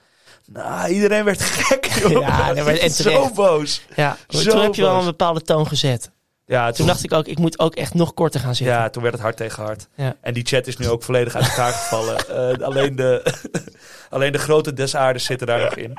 [0.46, 1.86] Nou, iedereen werd gek.
[2.02, 2.22] joh.
[2.22, 3.82] Ja, en Zo boos.
[3.96, 6.12] Ja, Zo toen heb je wel een bepaalde toon gezet.
[6.52, 8.76] Ja, Toen dacht ik ook, ik moet ook echt nog korter gaan zitten.
[8.76, 9.88] Ja, toen werd het hard tegen hard.
[9.96, 10.16] Ja.
[10.22, 12.16] En die chat is nu ook volledig uit elkaar gevallen.
[12.32, 13.34] Eh, alleen, de,
[14.10, 15.96] alleen de grote des aardes zitten daar nog in.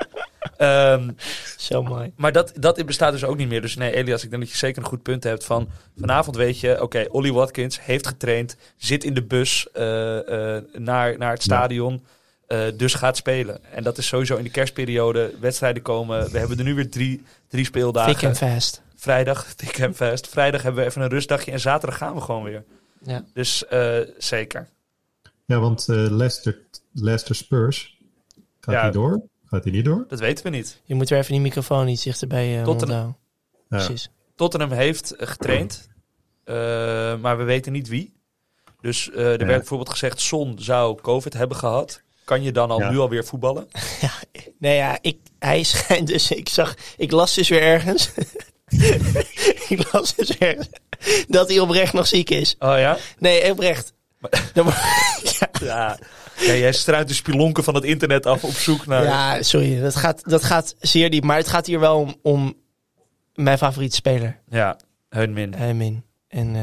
[0.57, 1.09] Ehm,
[1.57, 2.11] Zo mooi.
[2.15, 3.61] maar dat, dat bestaat dus ook niet meer.
[3.61, 5.69] Dus nee, Elias, ik denk dat je zeker een goed punt hebt van...
[5.99, 11.17] Vanavond weet je, oké, Ollie Watkins heeft getraind, zit in de bus eh, eh, naar,
[11.17, 12.03] naar het stadion...
[12.47, 13.59] eh, dus gaat spelen.
[13.71, 15.33] En dat is sowieso in de kerstperiode.
[15.39, 16.31] Wedstrijden komen.
[16.31, 18.13] We hebben er nu weer drie, drie speeldagen.
[18.13, 18.81] Thick and fast.
[19.07, 20.27] Vrijdag, thick and fast.
[20.29, 21.51] Vrijdag hebben we even een rustdagje.
[21.51, 22.63] En zaterdag gaan we gewoon weer.
[23.05, 23.23] Ja.
[23.33, 24.69] Dus eh, zeker.
[25.21, 26.59] Ja, Ja, want eh, Leicester,
[26.93, 27.97] Leicester Spurs,
[28.59, 28.81] gaat Ja.
[28.81, 29.21] hij door?
[29.45, 30.05] Gaat hij niet door?
[30.07, 30.81] Dat weten we niet.
[30.83, 33.17] Je moet weer even die microfoon iets dichterbij uh, Tottenham.
[33.51, 33.55] Ja.
[33.67, 34.09] Precies.
[34.35, 35.89] Tottenham heeft getraind,
[36.43, 36.55] eh,
[37.19, 38.13] maar we weten niet wie.
[38.81, 39.45] Dus eh, er Ja.
[39.45, 42.01] werd bijvoorbeeld gezegd, Son zou COVID hebben gehad.
[42.23, 42.89] Kan je dan al Ja.
[42.91, 43.67] nu alweer voetballen?
[44.59, 48.11] Nee, ja, ik, hij schijnt dus, ik zag, ik las dus weer ergens.
[49.69, 50.69] ik las dus ergens
[51.27, 52.55] dat hij oprecht nog ziek is.
[52.59, 52.97] Oh ja?
[53.19, 53.93] Nee, oprecht.
[54.53, 54.63] Ja,
[55.61, 55.97] Ja.
[56.39, 59.03] ja jij struint de spelonken van het internet af op zoek naar...
[59.03, 61.23] ja, sorry, dat gaat, dat gaat zeer diep.
[61.23, 62.53] Maar het gaat hier wel om, om
[63.33, 64.77] mijn favoriete speler, Ja,
[65.09, 65.53] Heun-Min.
[65.61, 66.03] uh, Min.
[66.27, 66.61] En eh,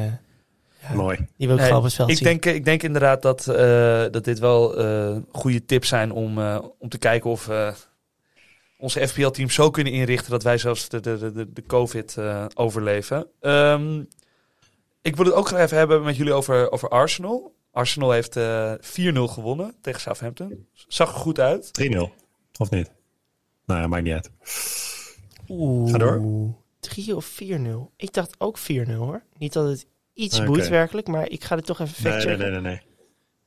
[0.88, 1.16] ja, Mooi.
[1.37, 2.25] die wil ik Nee, gewoon op het veld ik zien.
[2.27, 6.59] denk, ik denk inderdaad dat, eh, dat dit wel eh, goede tips zijn om, eh,
[6.79, 7.73] om te kijken of eh,
[8.81, 12.47] onze FPL-teams zo kunnen inrichten dat wij zelfs de, de, de- de, de COVID eh,
[12.55, 13.27] overleven.
[13.40, 14.03] Ehm,
[15.03, 17.55] ik wil het ook graag even hebben met jullie over, over Arsenal.
[17.73, 18.81] Arsenal heeft eh 4-0
[19.12, 20.66] gewonnen tegen Southampton.
[20.73, 21.71] Zag er goed uit.
[21.95, 21.99] 3-0.
[22.59, 22.90] Of niet?
[23.66, 24.31] Nou ja, maakt niet uit.
[25.49, 26.55] Oeh, Ga door.
[26.81, 27.47] 3 of 4-0.
[27.97, 29.23] Ik dacht ook 4-0 hoor.
[29.38, 30.47] Niet dat het iets Oké.
[30.47, 32.40] boeit werkelijk, maar ik ga er toch even Nee, factchecken.
[32.40, 32.83] nee, nee, nee, nee.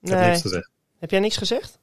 [0.02, 0.30] Ik heb Nee.
[0.30, 0.69] niks gezegd.
[1.00, 1.80] Heb jij niks gezegd?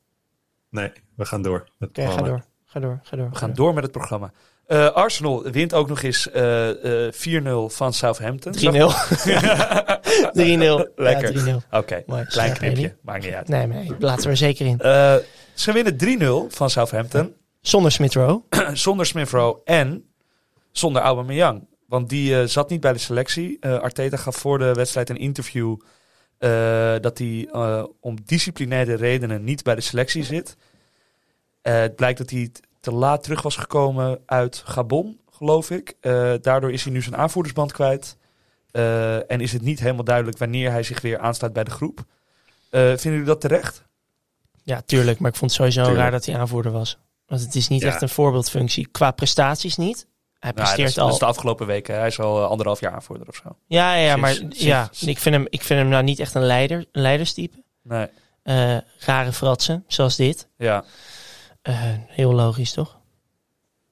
[0.69, 1.69] Nee, we gaan door.
[1.79, 2.29] het Oké, ga programma.
[2.29, 2.45] door.
[2.73, 3.31] Ga door, ga door.
[3.31, 4.33] We gaan door met het programma.
[4.67, 8.53] Eh, Arsenal wint ook nog eens eh, eh, 4-0 van Southampton.
[8.53, 8.57] 3-0.
[8.57, 8.63] 3-0.
[10.97, 11.47] Lekker.
[11.47, 11.69] Ja, 3-0.
[11.71, 12.25] Oké, Mooi.
[12.25, 12.97] klein knipje.
[13.03, 13.49] Maakt niet uit.
[13.49, 14.79] Nee, nee, laten we er zeker in.
[14.79, 15.15] Eh,
[15.55, 17.35] ze winnen 3-0 van Southampton.
[17.61, 18.43] Zonder Smith Rowe.
[18.73, 20.05] zonder Smith Rowe en
[20.73, 21.69] zonder Aubameyang.
[21.87, 23.57] Want die eh, zat niet bij de selectie.
[23.61, 25.77] Eh, Arteta gaf voor de wedstrijd een interview
[26.39, 30.57] eh, dat hij eh, om disciplinaire redenen niet bij de selectie zit.
[31.63, 35.95] Eh, het blijkt dat hij te laat terug was gekomen uit Gabon, geloof ik.
[36.01, 38.17] Eh, daardoor is hij nu zijn aanvoerdersband kwijt.
[38.71, 42.05] Eh, en is het niet helemaal duidelijk wanneer hij zich weer aansluit bij de groep.
[42.71, 43.85] Vinden jullie dat terecht?
[44.63, 45.19] Ja, tuurlijk.
[45.19, 46.03] Maar ik vond het sowieso Tuurlijk.
[46.03, 46.99] raar dat hij aanvoerder was.
[47.27, 47.89] Want het is niet Ja.
[47.89, 48.87] echt een voorbeeldfunctie.
[48.91, 49.97] Qua prestaties niet.
[49.97, 50.07] Hij
[50.41, 51.13] Nou, dat, presteert is, dat al...
[51.13, 51.95] is de afgelopen weken.
[51.99, 53.57] Hij is al anderhalf jaar aanvoerder of zo.
[53.67, 56.35] Ja, ja, maar Sinds- ja, sinds- ik vind hem, ik vind hem nou niet echt
[56.35, 57.63] een leider, een leiderstype.
[57.83, 58.07] Nee,
[58.43, 60.49] Eh, rare fratsen, zoals dit.
[60.57, 60.85] ja.
[61.63, 61.75] Eh,
[62.07, 62.99] heel logisch, toch?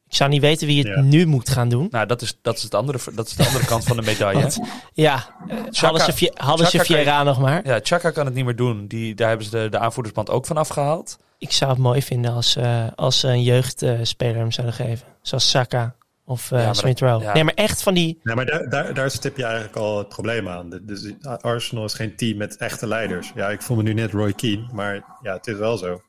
[0.09, 1.00] Ik zou niet weten wie het Ja.
[1.00, 1.88] nu moet gaan doen.
[1.90, 4.40] Nou, dat is, dat is, het andere, dat is de andere kant van de medaille.
[4.40, 4.59] Want,
[4.92, 5.26] ja,
[5.72, 7.66] hadden ze, Vi- hadden ze Chaka kan je- Vieira nog maar.
[7.66, 8.87] Ja, Chaka kan het niet meer doen.
[8.87, 11.18] Die, daar hebben ze de, de aanvoerdersband ook van afgehaald.
[11.38, 15.07] Ik zou het mooi vinden als, eh, als ze een jeugdspeler hem zouden geven.
[15.22, 17.24] Zoals Saka of eh Ja, maar Smith Rowe.
[17.24, 17.33] ja.
[17.33, 18.20] Nee, maar echt van die...
[18.22, 20.70] Ja, maar daar, daar, daar stip je eigenlijk al het probleem aan.
[20.70, 23.33] De- Dus Arsenal is geen team met echte leiders.
[23.35, 26.02] Ja, ik voel me nu net Roy Keane, maar ja, het is wel zo.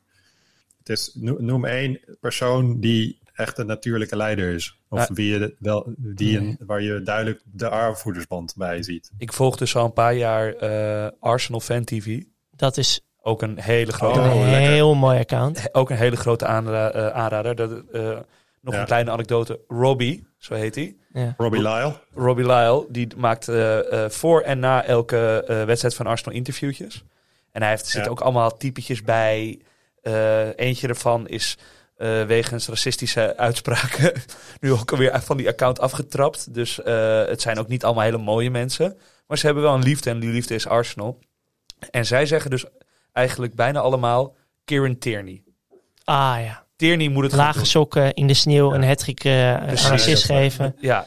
[0.80, 4.78] Het is, no- noem één persoon die echt een natuurlijke leider is.
[4.88, 5.14] Of Ja.
[5.14, 9.10] wie je wel, die een, waar je duidelijk de aanvoerdersband bij ziet.
[9.18, 12.22] Ik volg dus al een paar jaar eh, Arsenal Fan TV.
[12.56, 14.70] Dat is Ook een hele grote, Oh, een lekker.
[14.70, 15.68] heel mooi account.
[15.74, 17.54] ook een hele grote aanra- eh, aanrader.
[17.54, 18.18] Dat, eh,
[18.60, 18.80] nog Ja.
[18.80, 19.60] een kleine anekdote.
[19.68, 20.96] Robbie, zo heet hij.
[21.12, 21.34] Ja.
[21.36, 21.92] Robbie Lyle.
[22.14, 23.48] Robbie Lyle, die maakt
[24.08, 27.04] voor en na elke eh, wedstrijd van Arsenal interviewtjes.
[27.52, 28.16] En hij heeft, er zitten Ja.
[28.18, 29.60] ook allemaal typetjes bij.
[30.02, 31.56] Eh, eentje ervan is
[31.96, 34.12] eh, wegens racistische uitspraken
[34.60, 36.54] nu ook alweer van die account afgetrapt.
[36.54, 38.98] Dus eh, het zijn ook niet allemaal hele mooie mensen.
[39.26, 41.18] Maar ze hebben wel een liefde en die liefde is Arsenal.
[41.90, 42.64] En zij zeggen dus
[43.12, 45.42] eigenlijk bijna allemaal Kieran Tierney.
[46.04, 46.64] Ah ja.
[46.76, 48.74] Tierney moet het Lage sokken in de sneeuw, Ja.
[48.74, 49.26] een hattrick
[49.92, 50.76] assist geven.
[50.80, 51.06] Ja,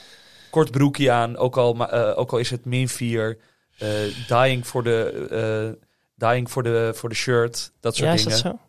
[0.49, 3.37] kort broekje aan, ook al, ook al is het min 4.
[3.77, 3.89] eh,
[4.27, 5.77] dying voor de,
[6.15, 8.43] dying voor de, voor de shirt, dat soort Ja, is dingen.
[8.43, 8.59] dat zo?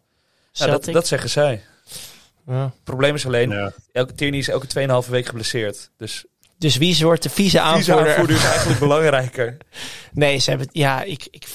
[0.58, 1.62] Ja, dat, dat zeggen zij.
[2.46, 2.64] Ja.
[2.64, 3.72] Het probleem is alleen, Ja.
[3.92, 4.66] elke Tierney is elke
[5.04, 5.90] 2,5 week geblesseerd.
[5.96, 6.24] Dus
[6.58, 8.08] Dus wie wordt de vieze vieze aanvoerder?
[8.08, 9.56] aanvoerder is eigenlijk belangrijker.
[10.12, 10.76] Nee, ze hebben het.
[10.76, 11.46] Ja, ik, ik,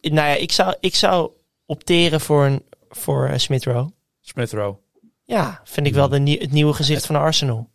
[0.00, 1.30] nou ja, ik zou, ik zou
[1.66, 3.92] opteren voor een voor uh, Smith Rowe.
[4.20, 4.76] Smith Rowe.
[5.24, 7.68] Ja, vind ik wel de, het nieuwe gezicht van Arsenal.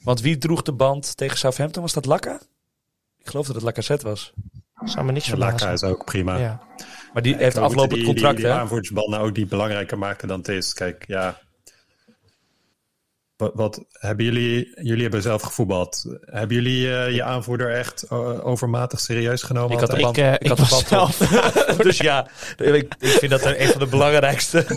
[0.00, 1.82] Want wie droeg de band tegen Southampton?
[1.82, 2.40] Was dat Laka?
[3.18, 4.32] Ik geloof dat het Lacazette was.
[4.84, 5.88] Zou me niks Ja, Laka verbazen.
[5.88, 6.36] is ook prima.
[6.38, 6.60] Ja.
[7.16, 8.60] Maar die heeft aflopend die- contract, die, die hè?
[8.60, 10.74] aanvoerdersband nou ook niet belangrijker maken dan het is.
[10.74, 11.38] Kijk, ja.
[13.36, 16.16] Wat, wat hebben jullie, jullie hebben zelf gevoetbald.
[16.20, 19.72] Hebben jullie eh, je aanvoerder echt eh, overmatig serieus genomen?
[19.72, 20.16] Ik had de altijd?
[20.16, 21.78] band, Ik, eh, ik ik had was op.
[21.86, 24.64] dus ja, ik, ik vind dat een van de belangrijkste.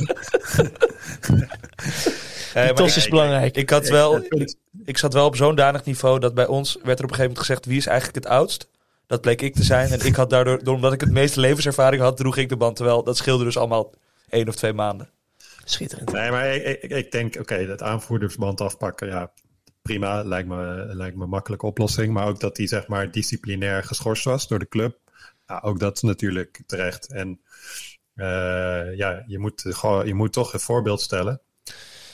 [2.53, 3.57] Eh, maar tos ik- is belangrijk.
[3.57, 6.99] Ik had wel, ik, ik zat wel op zo'n danig niveau dat bij ons werd
[6.99, 8.67] er op een gegeven moment gezegd wie is eigenlijk het oudst.
[9.09, 9.89] Dat bleek ik te zijn.
[9.89, 12.75] En ik had daardoor, door, omdat ik het meeste levenservaring had, droeg ik de band.
[12.75, 13.93] Terwijl dat scheelde dus allemaal
[14.29, 15.09] één of twee maanden.
[15.63, 16.11] Schitterend.
[16.11, 19.31] Nee, maar ik, ik, ik denk, oké, dat aanvoerdersband afpakken, ja,
[19.81, 20.23] prima.
[20.23, 22.13] Lijkt me, lijkt me een makkelijke oplossing.
[22.13, 24.97] Maar ook dat hij, zeg maar, disciplinair geschorst was door de club.
[25.47, 27.07] Ja, ook dat is natuurlijk terecht.
[27.07, 27.41] En
[28.15, 31.41] eh, ja, je moet, gewoon, je moet toch een voorbeeld stellen.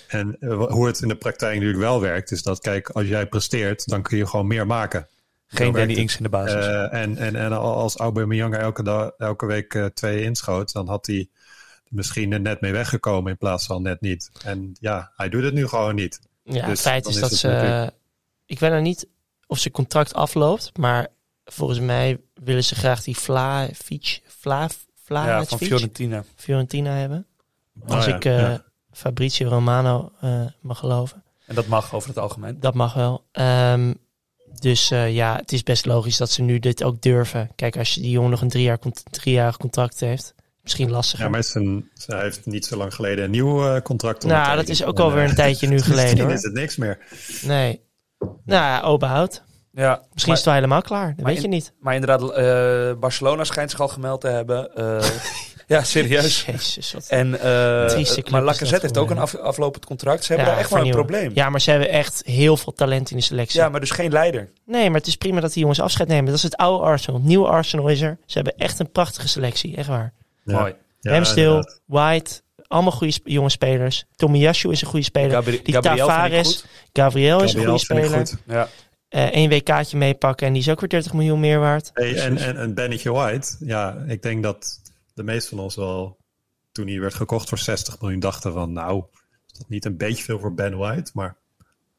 [0.07, 3.27] En eh, hoe het in de praktijk natuurlijk wel werkt, is dat, kijk, als jij
[3.27, 5.07] presteert, dan kun je gewoon meer maken.
[5.47, 5.93] Geen Danny.
[5.93, 6.65] Inks in de basis.
[6.65, 11.05] Eh, en, en, en als Aubameyang elke, dag, elke week eh, twee inschoot, dan had
[11.05, 11.27] hij
[11.89, 14.31] misschien er net mee weggekomen in plaats van net niet.
[14.43, 16.19] En ja, hij doet het nu gewoon niet.
[16.43, 17.47] Ja, Dus het feit dan is dat ze...
[17.47, 17.91] natuurlijk-
[18.45, 19.07] Ik weet nou niet
[19.47, 21.07] of zijn contract afloopt, maar
[21.45, 26.23] volgens mij willen ze graag die Vla, Vla, ja, van Fiorentina.
[26.35, 27.27] Fiorentina hebben.
[27.87, 28.63] Als Oh ja, ik eh, ja.
[28.91, 31.23] Fabrizio Romano eh, mag geloven.
[31.45, 32.59] En dat mag over het algemeen.
[32.59, 33.25] Dat mag wel.
[33.31, 33.93] Ehm,
[34.61, 37.49] dus eh, ja, het is best logisch dat ze nu dit ook durven.
[37.55, 41.25] Kijk, als je die jongen nog een drie jaar cont- driejarig contract heeft, misschien lastiger.
[41.25, 44.67] Ja, maar zijn, hij heeft niet zo lang geleden een nieuw eh, contract nou, dat
[44.67, 46.31] is ook alweer eh, een tijdje nu geleden Misschien hoor.
[46.33, 46.97] is het niks meer.
[47.41, 47.81] Nee.
[48.19, 49.43] Nou ja, Oberhout.
[49.71, 51.13] Ja, Misschien maar, is het wel helemaal klaar.
[51.15, 51.73] Dat weet in- je niet.
[51.79, 54.71] maar inderdaad, eh, Barcelona schijnt zich al gemeld te hebben.
[55.67, 56.45] Eh, ja, serieus.
[56.45, 60.23] Jezus, wat En, eh, Trieste club maar Lacazette heeft ook een af, aflopend contract.
[60.23, 61.31] Ze hebben Ja, daar echt wel een probleem.
[61.33, 63.59] Ja, maar ze hebben echt heel veel talent in de selectie.
[63.59, 64.49] Ja, maar dus geen leider.
[64.65, 66.25] Nee, maar het is prima dat die jongens afscheid nemen.
[66.25, 67.19] Dat is het oude Arsenal.
[67.19, 68.17] Het nieuwe Arsenal is er.
[68.25, 69.75] Ze hebben echt een prachtige selectie.
[69.75, 70.13] Echt waar.
[70.43, 70.59] Ja.
[70.59, 70.73] Mooi.
[70.99, 71.63] Ja.
[71.85, 74.05] White, allemaal goede sp- jonge spelers.
[74.15, 75.31] Tomiyasu is een goede speler.
[75.31, 76.65] Gabri- die Gabriel Tavares.
[76.93, 78.09] Gabriel is een goede speler.
[78.09, 78.35] goed.
[78.47, 78.67] Ja.
[79.09, 81.89] Eh Eén WK'tje meepakken en die is ook weer 30 miljoen meer waard.
[81.93, 84.79] Hey, en, en, en Bennetje White, ja, ik denk dat
[85.15, 86.17] de meesten van ons wel,
[86.71, 89.03] toen hij werd gekocht voor 60 miljoen, dachten van, nou,
[89.51, 91.11] is dat niet een beetje veel voor Ben White?
[91.13, 91.37] Maar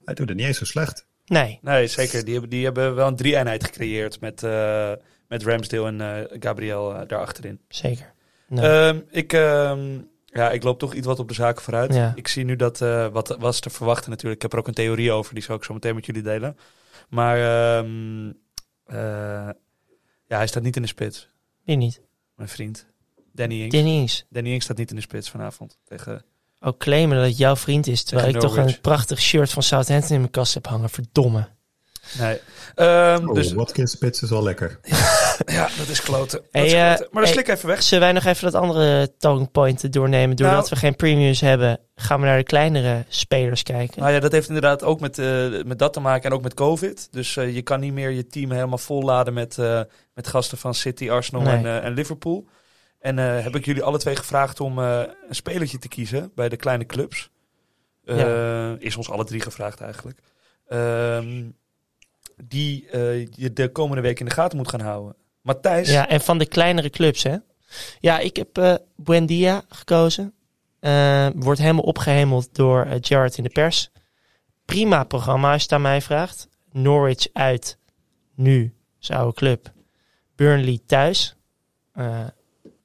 [0.04, 1.06] hij doet het niet eens zo slecht.
[1.26, 2.24] Nee, Nee, zeker.
[2.24, 4.92] Die hebben, die hebben wel een drie-eenheid gecreëerd met, eh,
[5.28, 7.60] met Ramsdale en eh, Gabriel eh, daarachterin.
[7.68, 8.14] zeker.
[8.48, 11.94] Ehm, ik, ehm, ja, ik loop toch iets wat op de zaken vooruit.
[11.94, 12.12] Ja.
[12.14, 14.34] Ik zie nu dat, eh, wat was te verwachten natuurlijk.
[14.36, 16.56] Ik heb er ook een theorie over, die zal ik zo meteen met jullie delen.
[17.08, 18.32] Maar ehm,
[18.84, 19.50] eh,
[20.26, 21.28] ja, hij staat niet in de spits,
[21.64, 22.00] wie niet?
[22.34, 22.86] mijn vriend.
[23.36, 23.74] Danny Ings.
[23.74, 24.24] Danny Ings.
[24.30, 25.78] Danny Ings staat niet in de spits vanavond.
[25.84, 26.22] Tegen,
[26.60, 28.04] Ook claimen dat het jouw vriend is.
[28.04, 30.90] Terwijl ik toch een prachtig shirt van Southampton in mijn kast heb hangen.
[30.90, 31.48] Verdomme.
[32.18, 32.38] nee.
[32.74, 34.80] Ehm, Oh, dus, Watkins spits is wel lekker.
[35.46, 36.40] ja, dat is kloten.
[36.50, 37.82] Hey, eh, maar dat hey, slik even weg.
[37.82, 40.36] Zullen wij nog even dat andere talking point doornemen?
[40.36, 44.00] Doordat Nou- we geen premiums hebben, gaan we naar de kleinere spelers kijken.
[44.00, 46.54] Nou ja, dat heeft inderdaad ook met, eh, met dat te maken en ook met
[46.54, 47.08] COVID.
[47.10, 49.80] Dus eh, je kan niet meer je team helemaal volladen met, eh,
[50.14, 51.54] met gasten van City, Arsenal Nee.
[51.56, 52.46] en, en Liverpool.
[53.06, 56.48] En eh, heb ik jullie alle twee gevraagd om eh, een spelertje te kiezen bij
[56.48, 57.30] de kleine clubs.
[58.04, 60.18] Eh, Is ons alle drie gevraagd eigenlijk.
[60.68, 61.44] Ehm,
[62.36, 62.88] die
[63.30, 65.16] je de komende week in de gaten moet gaan houden.
[65.40, 67.36] Matthijs, Ja, en van de kleinere clubs, hè?
[68.00, 70.34] Ja, ik heb Buendia gekozen.
[70.80, 73.90] Eh, wordt helemaal opgehemeld door Gerrard in de pers.
[74.64, 76.48] Prima programma als je het aan mij vraagt.
[76.72, 77.78] Norwich uit,
[78.34, 79.72] nu, zijn oude club.
[80.34, 81.36] Burnley thuis.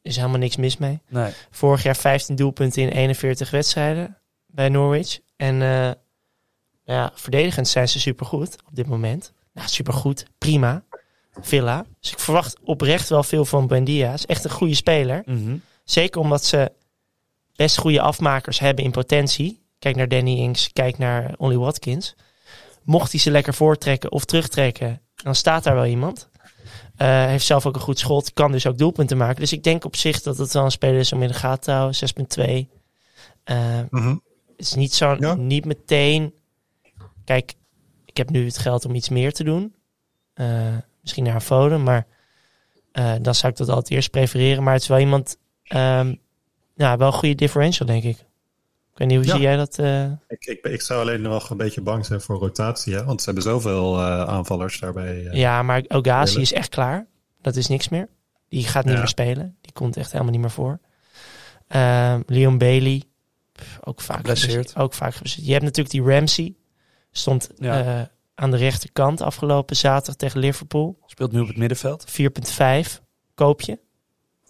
[0.01, 1.01] Is helemaal niks mis mee.
[1.07, 1.31] nee.
[1.49, 5.19] Vorig jaar 15 doelpunten in 41 wedstrijden bij Norwich.
[5.35, 5.91] En eh,
[6.83, 9.33] ja, verdedigend zijn ze supergoed op dit moment.
[9.53, 10.25] Nou, supergoed.
[10.37, 10.83] Prima.
[11.39, 11.85] Villa.
[11.99, 14.13] Dus ik verwacht oprecht wel veel van Buendia.
[14.13, 15.21] Is echt een goede speler.
[15.25, 15.55] Mhm.
[15.83, 16.71] Zeker omdat ze
[17.55, 19.61] best goede afmakers hebben in potentie.
[19.79, 22.15] Kijk naar Danny Ings, kijk naar Ollie Watkins.
[22.83, 26.29] Mocht hij ze lekker voortrekken of terugtrekken, dan staat daar wel iemand.
[27.01, 29.39] Eh, heeft zelf ook een goed schot, kan dus ook doelpunten maken.
[29.41, 31.63] Dus ik denk op zich dat het wel een speler is om in de gaten
[31.63, 31.95] te houden.
[31.95, 32.69] 6.2.
[33.43, 34.07] Eh, Mhm.
[34.09, 34.19] het
[34.57, 35.33] is niet zo, Ja.
[35.35, 36.33] niet meteen.
[37.25, 37.53] Kijk,
[38.05, 39.75] ik heb nu het geld om iets meer te doen.
[40.33, 42.07] Eh, misschien naar een forum, maar
[42.91, 44.63] eh, dan zou ik dat altijd eerst prefereren.
[44.63, 46.15] Maar het is wel iemand, ehm
[46.75, 48.25] ja, wel een goede differential, denk ik.
[48.91, 49.31] Ik weet niet, hoe Ja.
[49.33, 49.77] zie jij dat?
[49.79, 50.03] eh?
[50.27, 53.03] Ik, ik, ik zou alleen nog een beetje bang zijn voor rotatie, hè?
[53.03, 55.25] want ze hebben zoveel eh, aanvallers daarbij.
[55.27, 55.33] eh.
[55.33, 57.07] Ja, maar Ogazi is echt klaar.
[57.41, 58.09] Dat is niks meer.
[58.49, 58.99] Die gaat niet Ja.
[58.99, 59.57] meer spelen.
[59.61, 60.79] Die komt echt helemaal niet meer voor.
[61.67, 63.03] Ehm, Leon Bailey,
[63.83, 64.75] ook vaak Geblesseerd.
[64.75, 65.45] Ook vaak geblesseerd.
[65.45, 66.55] Je hebt natuurlijk die Ramsey.
[67.11, 67.83] Stond Ja.
[67.99, 70.99] eh, aan de rechterkant afgelopen zaterdag tegen Liverpool.
[71.05, 72.05] Speelt nu op het middenveld.
[72.07, 73.01] 4,5.
[73.35, 73.79] Koop je.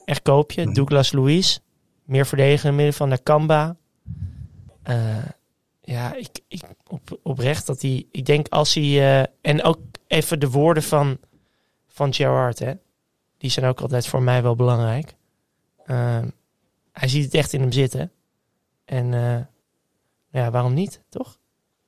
[0.05, 0.61] Echt koop je.
[0.63, 0.73] Mhm.
[0.73, 1.57] Douglas Luiz.
[2.05, 3.75] Meer verdediger in het midden van Nakamba.
[4.83, 5.23] Eh
[5.81, 8.05] ja, ik, ik op, oprecht dat hij...
[8.11, 8.83] Ik denk als hij...
[8.83, 11.17] eh, en ook even de woorden van,
[11.87, 12.73] van Gerard, hè.
[13.37, 15.15] Die zijn ook altijd voor mij wel belangrijk.
[15.85, 16.27] Ehm,
[16.91, 18.11] hij ziet het echt in hem zitten.
[18.85, 19.41] En eh,
[20.41, 21.39] ja, waarom niet, toch?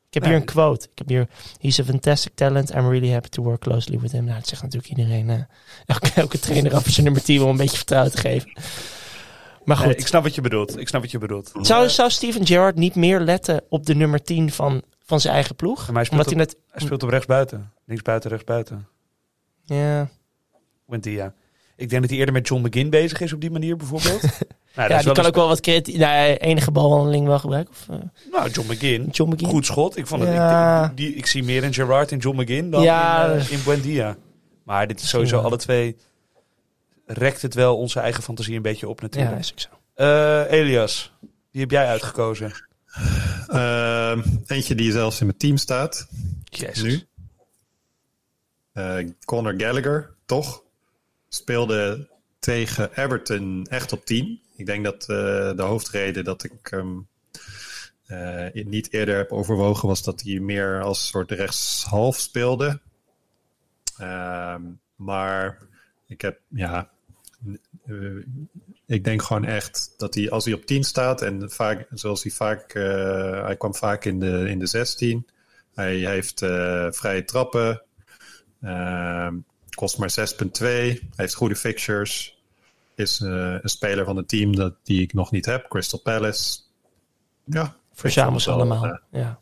[0.08, 0.88] Ik heb hier een quote.
[0.92, 1.30] Ik heb hier...
[1.60, 2.70] He's a fantastic talent.
[2.70, 4.24] I'm really happy to work closely with him.
[4.24, 5.30] Nou, dat zegt natuurlijk iedereen.
[5.86, 8.54] elke, elke trainer over zijn nummer 10 om een beetje vertrouwen te geven.
[9.65, 9.86] Maar goed.
[9.86, 10.80] Nee, ik snap wat je bedoelt.
[10.80, 11.52] Ik snap wat je bedoelt.
[11.62, 15.56] zou, zou Steven Gerrard niet meer letten op de nummer 10 van, van zijn eigen
[15.56, 15.91] ploeg?
[15.91, 16.56] Maar hij hij op, net...
[16.69, 17.71] hij speelt op rechts buiten.
[17.86, 18.88] Links buiten, rechts buiten.
[19.65, 20.10] Ja,
[20.86, 21.34] Wentia.
[21.76, 24.21] Ik denk dat hij eerder met John McGinn bezig is op die manier bijvoorbeeld.
[24.76, 25.97] Nou, Ja, die kan ook wel wat creatief...
[25.97, 27.73] Nou, enige balhandeling wel gebruiken.
[27.73, 29.08] Of, eh, Nou, John McGinn.
[29.12, 29.52] John McGinn.
[29.52, 29.97] Goed schot.
[29.97, 33.26] Ik, vond het, ik, die, ik zie meer in Gerard en John McGinn dan Ja.
[33.26, 34.15] in, eh, in Buendia.
[34.63, 35.95] Maar dit is sowieso alle twee...
[37.06, 39.39] Rekt het wel onze eigen fantasie een beetje op Ja, natuurlijk.
[39.39, 39.70] is zo.
[39.94, 41.12] Eh, Elias,
[41.52, 42.52] die heb jij uitgekozen.
[43.48, 46.08] Ehm, eentje die zelfs in mijn team staat.
[46.44, 46.84] Jezus.
[46.84, 47.08] Nu.
[48.74, 50.63] Eh Conor Gallagher, toch?
[51.30, 54.42] Speelde tegen Everton echt op 10.
[54.56, 55.08] Ik denk dat eh,
[55.56, 57.08] de hoofdreden dat ik hem
[58.06, 62.80] eh, niet eerder heb overwogen was dat hij meer als soort rechtshalf speelde.
[63.98, 64.62] Ehm,
[64.96, 65.58] maar
[66.08, 66.89] ik heb, ja,
[67.86, 67.96] eh,
[68.86, 72.32] ik denk gewoon echt dat hij als hij op 10 staat en vaak, zoals hij
[72.32, 75.28] vaak, eh, hij kwam vaak in de, in de 16.
[75.74, 77.82] Hij heeft eh, vrije trappen.
[78.62, 79.38] Ehm,
[79.76, 80.60] kost maar 6,2.
[80.60, 82.41] Hij heeft goede fixtures.
[82.96, 86.60] Is een speler van het team dat, die ik nog niet heb, Crystal Palace.
[87.46, 89.00] Ja, Verzamel ze allemaal.
[89.12, 89.39] ja.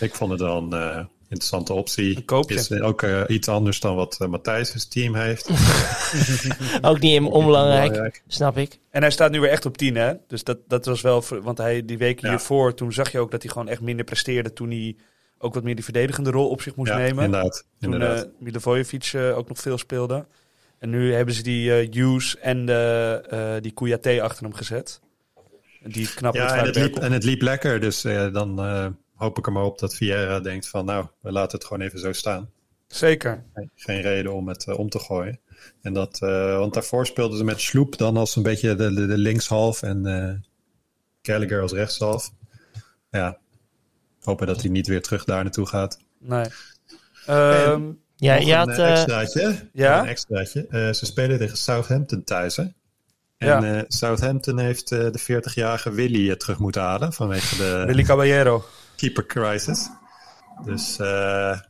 [0.00, 2.16] ik vond het eh, interessante optie.
[2.16, 2.54] Een koopje.
[2.54, 5.50] Is ook eh, iets anders dan wat uh, Matthijs' team heeft.
[6.82, 8.78] Ook niet in onbelangrijk, snap ik.
[8.90, 10.12] En hij staat nu weer echt op 10, hè?
[10.28, 11.22] Dus dat, dat was wel...
[11.22, 12.34] ver- Want hij die weken Ja.
[12.34, 14.52] hiervoor, toen zag je ook dat hij gewoon echt minder presteerde.
[14.52, 14.96] Toen hij
[15.38, 17.24] ook wat meer die verdedigende rol op zich moest Ja, nemen.
[17.24, 17.66] inderdaad.
[17.80, 18.24] Toen inderdaad.
[18.24, 18.30] eh
[19.14, 20.26] eh, ook nog veel speelde.
[20.78, 25.00] En nu hebben ze die eh Hughes en de, eh, die Kouyaté achter hem gezet.
[25.86, 27.80] Die knap ja, en het, liep, en het liep lekker.
[27.80, 28.86] Dus eh, dan eh,
[29.24, 30.84] hoop ik er maar op dat Vieira denkt van...
[30.84, 32.50] nou, we laten het gewoon even zo staan.
[32.86, 33.44] Zeker.
[33.74, 35.40] Geen reden om het eh, om te gooien.
[35.82, 39.06] En dat, eh, want daarvoor speelden ze met Sloep dan als een beetje de, de,
[39.06, 40.34] de linkshalf en eh
[41.22, 42.30] Gallagher als rechtshalf.
[43.10, 43.38] Ja,
[44.22, 45.98] hopen dat hij niet weer terug daar naartoe gaat.
[46.18, 46.46] Nee.
[47.26, 47.82] Ehm,
[48.16, 48.68] Ja, Nog je een had...
[48.78, 49.68] extraatje.
[49.72, 50.00] ja?
[50.00, 50.66] Een extraatje.
[50.70, 52.62] Eh, ze spelen tegen Southampton thuis, hè?
[53.36, 53.62] En Ja.
[53.78, 58.64] eh, Southampton heeft eh, de 40-jarige Willy terug moeten halen vanwege de Willy Caballero.
[59.04, 59.90] Keeper crisis.
[60.64, 61.60] Dus, eh,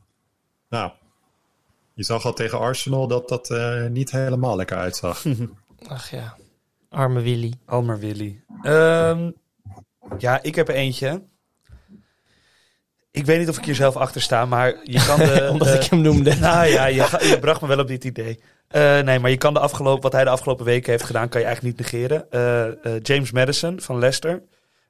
[0.68, 0.90] nou,
[1.94, 5.24] je zag al tegen Arsenal dat dat eh, niet helemaal lekker uitzag.
[5.88, 6.36] Ach ja,
[6.88, 7.54] arme Willy.
[7.66, 8.42] Almer Willy.
[8.62, 9.30] Ehm,
[10.18, 11.22] ja, ik heb er eentje.
[13.10, 15.48] Ik weet niet of ik hier zelf achter sta, maar je kan de...
[15.52, 16.36] Omdat eh, ik hem noemde.
[16.40, 18.40] Nou ja, je, bracht me wel op dit idee.
[18.68, 21.40] Eh, nee, maar je kan de afgelopen, wat hij de afgelopen weken heeft gedaan, kan
[21.40, 22.30] je eigenlijk niet negeren.
[22.30, 24.42] Eh, eh, James Madison van Leicester.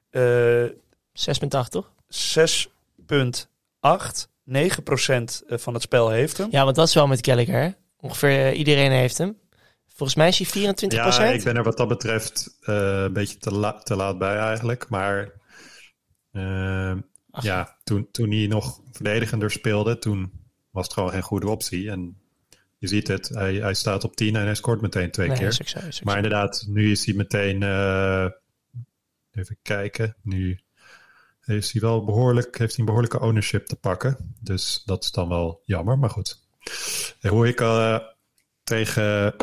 [0.09, 0.69] Eh
[1.15, 1.91] 6,8 toch?
[2.15, 4.27] 6,8.
[4.51, 6.47] 9% van het spel heeft hem.
[6.51, 7.75] Ja, want dat is wel met Gallagher.
[7.99, 9.37] Ongeveer eh, iedereen heeft hem.
[9.87, 13.37] Volgens mij is hij 24% Ja, ik ben er wat dat betreft eh, een beetje
[13.37, 14.89] te, la- te laat bij eigenlijk.
[14.89, 15.31] Maar
[16.31, 16.95] eh,
[17.41, 20.31] ja, toen, toen hij nog verdedigender speelde, toen
[20.71, 21.89] was het gewoon geen goede optie.
[21.91, 22.17] En
[22.77, 26.01] je ziet het, hij, hij staat op 10 en hij scoort meteen twee Nee, keer.
[26.03, 27.63] Maar inderdaad, nu is hij meteen.
[27.63, 28.25] eh,
[29.31, 30.15] even kijken.
[30.21, 30.59] Nu
[31.45, 34.35] heeft hij wel behoorlijk, heeft hij een behoorlijke ownership te pakken.
[34.39, 36.39] Dus dat is dan wel jammer, maar goed.
[37.21, 37.97] En hoe ik eh,
[38.63, 39.35] tegen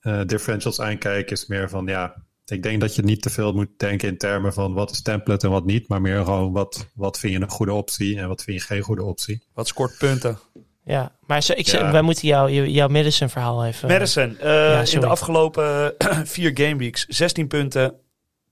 [0.00, 2.14] eh, differentials aankijk, is meer van ja.
[2.46, 5.46] Ik denk dat je niet te veel moet denken in termen van wat is template
[5.46, 5.88] en wat niet.
[5.88, 8.82] Maar meer gewoon wat, wat vind je een goede optie en wat vind je geen
[8.82, 9.42] goede optie.
[9.54, 10.38] Wat scoort punten?
[10.84, 11.92] Ja, maar zo, ik, zeg- Ja.
[11.92, 13.88] wij moeten jou, jou- jouw Madison verhaal even...
[13.88, 15.94] Madison, eh, in de afgelopen
[16.24, 17.94] vier gameweeks 16 punten,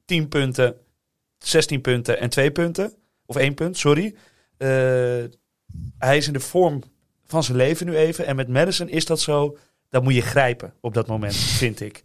[0.04, 0.74] 10 punten,
[1.42, 2.92] 16 punten en 2 punten.
[3.26, 4.14] Of 1 punt, sorry.
[4.56, 4.68] Eh,
[5.98, 6.82] hij is in de vorm
[7.26, 8.26] van zijn leven nu even.
[8.26, 9.56] En met Madison is dat zo,
[9.90, 12.04] dat moet je grijpen op dat moment, vind ik.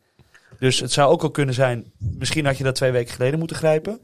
[0.59, 3.57] Dus het zou ook al kunnen zijn, misschien had je dat twee weken geleden moeten
[3.57, 3.99] grijpen.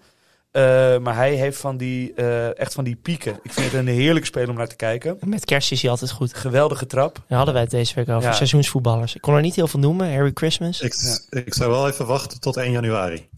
[0.53, 3.39] Eh, maar hij heeft van die, eh, echt van die pieken.
[3.43, 5.17] Ik vind het een heerlijk spel om naar te kijken.
[5.25, 6.33] Met kerst is hij altijd goed.
[6.33, 7.23] Geweldige trap.
[7.27, 8.29] Daar hadden wij het deze week over.
[8.29, 8.35] Ja.
[8.35, 9.15] Seizoensvoetballers.
[9.15, 10.13] Ik kon er niet heel veel noemen.
[10.13, 10.81] Harry Christmas.
[10.81, 10.93] Ik,
[11.29, 13.29] ik zou wel even wachten tot 1 januari.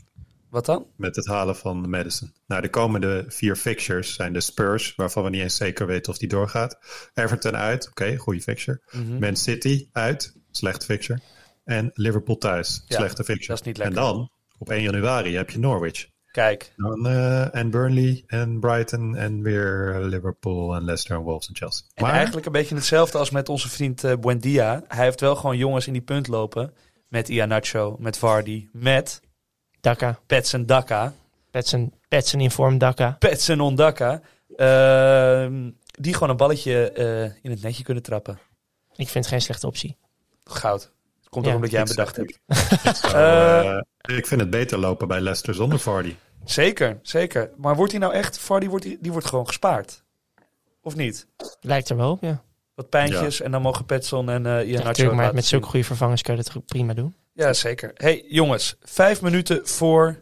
[0.56, 0.86] Wat dan?
[0.96, 2.34] met het halen van Madison.
[2.48, 6.18] Nou, de komende vier fixtures zijn de Spurs, waarvan we niet eens zeker weten of
[6.18, 6.78] die doorgaat.
[7.14, 8.82] Everton uit, oké, goede fixture.
[8.92, 9.20] Mhm.
[9.20, 11.20] Man City uit, slechte fixture.
[11.64, 13.48] En Liverpool thuis, Ja, slechte fixture.
[13.48, 16.08] dat is niet en dan, op 1 januari, heb je Norwich.
[16.32, 21.56] Kijk, Dan, eh, en Burnley en Brighton en weer Liverpool en Leicester en Wolves en
[21.56, 21.86] Chelsea.
[21.94, 24.84] En eigenlijk een beetje hetzelfde als met onze vriend eh, Buendia.
[24.88, 26.74] Hij heeft wel gewoon jongens in die punt lopen.
[27.08, 29.24] Met Ianacho, met Vardy, met
[29.86, 30.20] Daka.
[30.26, 31.14] Petsen Daka.
[31.52, 33.16] Petsen, Petsen in vorm Daka.
[33.20, 34.22] Petsen Ondaka.
[34.56, 35.70] Ehm
[36.00, 38.40] die gewoon een balletje eh, in het netje kunnen trappen.
[38.96, 39.98] Ik vind het geen slechte optie.
[40.44, 40.92] Goud.
[41.30, 42.40] Komt Ja, ook omdat jij hem bedacht hebt.
[43.14, 43.78] Eh,
[44.18, 46.16] ik vind het beter lopen bij Leicester zonder Vardy.
[46.46, 47.50] Zeker, zeker.
[47.58, 48.40] Maar wordt hij nou echt...
[48.40, 50.04] Vardy wordt, die, die wordt gewoon gespaard.
[50.82, 51.28] Of niet?
[51.62, 52.44] Lijkt er wel op, ja.
[52.76, 55.86] Wat pijntjes en dan mogen Petson en eh ja Ianacho natuurlijk, maar met zulke goede
[55.86, 57.16] vervangers kan je dat prima doen.
[57.36, 57.92] Ja, zeker.
[57.94, 60.20] Hey jongens, vijf minuten voor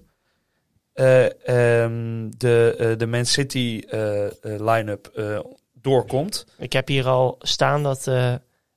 [0.93, 5.11] eh, ehm, de, eh, de Man City eh, line-up
[5.73, 6.45] doorkomt.
[6.57, 8.05] Ik heb hier al staan dat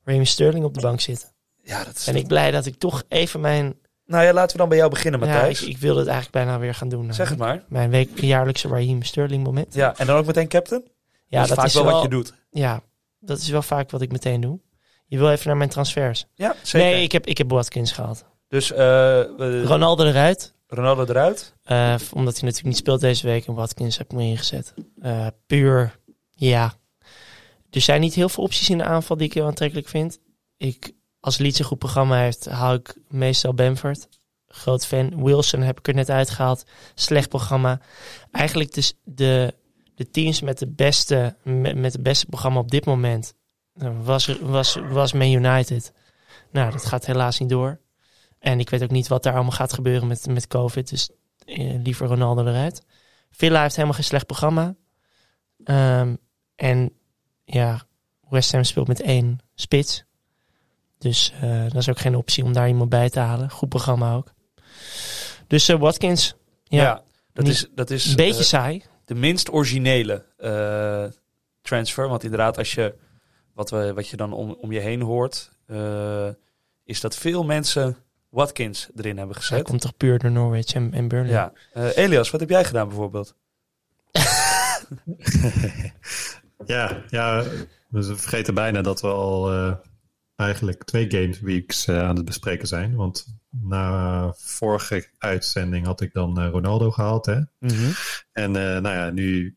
[0.04, 1.32] Raheem Sterling op de bank zit.
[1.62, 2.04] Ja, dat is...
[2.04, 3.74] Ben ik blij dat ik toch even mijn...
[4.06, 5.62] Nou ja, laten we dan bij jou beginnen, Ja, Matthijs.
[5.62, 7.14] ik, ik wilde het eigenlijk bijna weer gaan doen.
[7.14, 7.64] Zeg het maar.
[7.68, 9.74] Mijn week, jaarlijkse Raheem Sterling moment.
[9.74, 10.84] Ja, en dan ook meteen captain?
[11.26, 12.34] Ja, dat is vaak wel, wat je doet.
[12.50, 12.82] Ja,
[13.20, 14.60] dat is wel vaak wat ik meteen doe.
[15.06, 16.26] Je wil even naar mijn transfers.
[16.34, 16.88] Ja, zeker.
[16.88, 18.24] Nee, ik heb, ik heb Watkins gehaald.
[18.48, 19.22] Dus eh,
[19.64, 20.54] Ronaldo eruit.
[20.66, 21.54] Ronaldo eruit.
[21.62, 23.46] eh, omdat hij natuurlijk niet speelt deze week.
[23.46, 24.74] En Watkins heb ik me ingezet.
[25.00, 25.98] Eh, puur,
[26.30, 26.74] ja.
[27.70, 30.18] Er zijn niet heel veel opties in de aanval die ik heel aantrekkelijk vind.
[30.56, 34.08] Ik, als Leeds een goed programma heeft, haal ik meestal Bamford.
[34.48, 35.24] Groot fan.
[35.24, 36.64] Wilson heb ik er net uitgehaald.
[36.94, 37.80] Slecht programma.
[38.30, 39.54] Eigenlijk dus de,
[39.94, 43.34] de teams met de beste, met, met het beste programma op dit moment
[44.02, 45.92] was, was, was Man United.
[46.50, 47.80] Nou, dat gaat helaas niet door.
[48.38, 50.90] En ik weet ook niet wat daar allemaal gaat gebeuren met, met COVID.
[50.90, 51.10] Dus
[51.44, 52.82] eh, liever Ronaldo eruit.
[53.30, 54.74] Villa heeft helemaal geen slecht programma.
[55.64, 56.14] Ehm,
[56.54, 56.92] en
[57.44, 57.82] ja,
[58.28, 60.04] West Ham speelt met één spits.
[60.98, 63.50] Dus eh, dat is ook geen optie om daar iemand bij te halen.
[63.50, 64.32] Goed programma ook.
[65.46, 67.02] Dus eh, Watkins, Ja, ja,
[67.32, 68.84] dat, niet- is, dat is een beetje saai.
[69.04, 70.24] de minst originele
[71.62, 72.08] transfer.
[72.08, 72.94] Want inderdaad, als je,
[73.56, 76.28] wat, we, wat je dan om, om je heen hoort, eh,
[76.84, 77.96] is dat veel mensen
[78.28, 79.62] Watkins erin hebben Hij gezet.
[79.62, 81.32] komt toch puur door Norwich en, en Burnley.
[81.32, 81.52] Ja.
[81.72, 83.34] Eh, Elias, wat heb jij gedaan bijvoorbeeld?
[86.66, 87.44] Ja, ja,
[87.88, 89.72] we vergeten bijna dat we al eh,
[90.36, 92.94] eigenlijk twee games weeks eh, aan het bespreken zijn.
[92.94, 97.26] Want na vorige uitzending had ik dan Ronaldo gehaald.
[97.26, 97.40] Hè?
[98.32, 99.56] En eh, nou ja, nu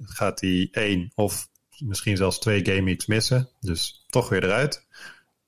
[0.00, 1.48] gaat hij één of
[1.84, 3.48] misschien zelfs twee game weeks missen.
[3.60, 4.86] Dus toch weer eruit.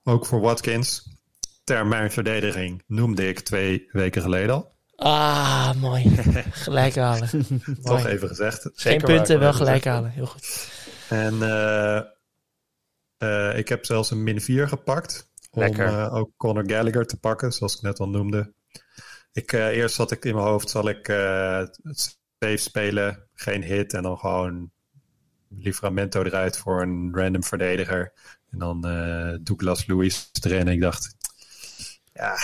[0.05, 1.17] Ook voor Watkins.
[1.65, 4.77] Termijn verdediging noemde ik twee weken geleden al.
[4.97, 6.09] Ah, mooi.
[6.51, 7.29] gelijk halen.
[7.29, 8.05] Toch Mooi.
[8.07, 8.63] even gezegd.
[8.63, 10.11] Geen Zeker punten, waar, wel gelijk halen.
[10.11, 10.69] Heel goed.
[11.09, 12.01] En eh,
[13.19, 15.31] eh, ik heb zelfs een min 4 gepakt.
[15.51, 15.87] Om Lekker.
[15.87, 18.53] eh, ook Conor Gallagher te pakken, zoals ik net al noemde.
[19.33, 23.63] Ik, eh, eerst had ik in mijn hoofd, zal ik eh, het safe spelen, geen
[23.63, 23.95] hit.
[23.95, 24.71] En dan gewoon
[25.49, 28.13] Livramento eruit voor een random verdediger.
[28.51, 30.61] En dan eh, Douglas Lewis erin.
[30.61, 31.17] En ik dacht,
[32.13, 32.37] ja,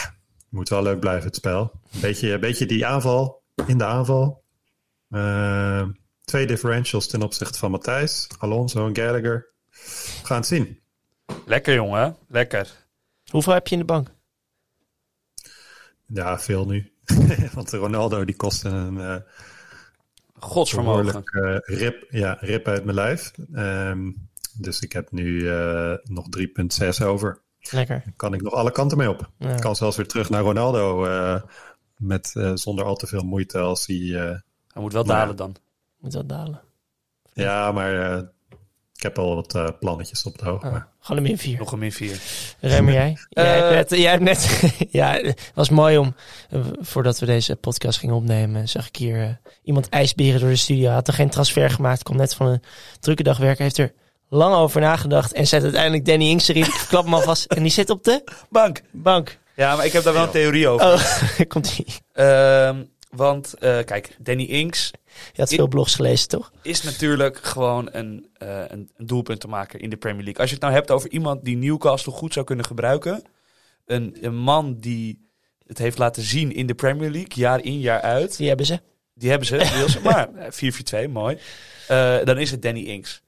[0.48, 1.80] moet wel leuk blijven het spel.
[1.92, 4.44] Een beetje, een beetje die aanval in de aanval.
[5.08, 5.88] Eh,
[6.24, 9.52] twee differentials ten opzichte van Matthijs, Alonso en Gallagher.
[9.70, 10.80] We gaan het zien.
[11.46, 12.86] Lekker jongen, lekker.
[13.30, 14.10] Hoeveel heb je in de bank?
[16.06, 16.92] Ja, veel nu.
[17.54, 19.16] Want Ronaldo die kostte een eh
[20.38, 21.22] Godsvermogen.
[21.24, 23.32] eh, rip, ja, rip uit mijn lijf.
[23.54, 24.10] Ehm,
[24.58, 27.42] dus ik heb nu eh, nog 3,6 over.
[27.70, 28.02] Lekker.
[28.04, 29.30] Daar kan ik nog alle kanten mee op.
[29.38, 29.50] Ja.
[29.54, 31.04] Ik kan zelfs weer terug naar Ronaldo.
[31.06, 31.42] eh,
[31.96, 33.96] met, eh, zonder al te veel moeite als hij...
[33.96, 34.38] eh,
[34.72, 35.56] Hij moet wel dalen dan.
[35.98, 36.60] Moet dat dalen.
[37.32, 38.22] ja, maar eh,
[38.96, 40.62] ik heb al wat eh, plannetjes op het oog.
[40.64, 41.58] Ah, maar- gewoon een min 4.
[41.58, 42.18] Nog een min 4.
[42.60, 43.16] Remmer jij?
[43.28, 44.60] jij, Eh, hebt net, jij hebt net...
[44.90, 46.14] ja, het was mooi om...
[46.50, 48.68] eh, voordat we deze podcast gingen opnemen...
[48.68, 49.28] zag ik hier eh,
[49.62, 50.90] iemand ijsberen door de studio.
[50.90, 52.02] Had er geen transfer gemaakt.
[52.02, 52.62] Komt net van een
[53.00, 53.62] drukke dag werken.
[53.62, 53.92] Heeft er
[54.28, 55.32] lang over nagedacht.
[55.32, 56.66] En zet uiteindelijk Danny Inks erin.
[56.88, 57.44] Klap hem alvast.
[57.44, 58.80] En die zit op de Bank.
[58.90, 59.38] bank.
[59.56, 60.86] Ja, maar ik heb daar wel een theorie over.
[60.92, 61.00] Oh,
[61.48, 61.86] komt ie.
[62.12, 62.82] Ehm,
[63.16, 64.90] want eh, kijk, Danny Inks
[65.32, 66.52] Je had veel blogs gelezen, toch?
[66.62, 70.40] is natuurlijk gewoon een, eh een, een doelpunt te maken in de Premier League.
[70.40, 73.22] Als je het nou hebt over iemand die Newcastle goed zou kunnen gebruiken.
[73.84, 75.24] Een, een man die
[75.66, 78.36] het heeft laten zien in de Premier League, jaar in, jaar uit.
[78.36, 78.80] Die hebben ze.
[79.14, 80.02] Die hebben ze, Wilson.
[80.02, 81.38] maar eh, 4-4-2, mooi.
[81.88, 83.22] Eh, dan is het Danny Inks.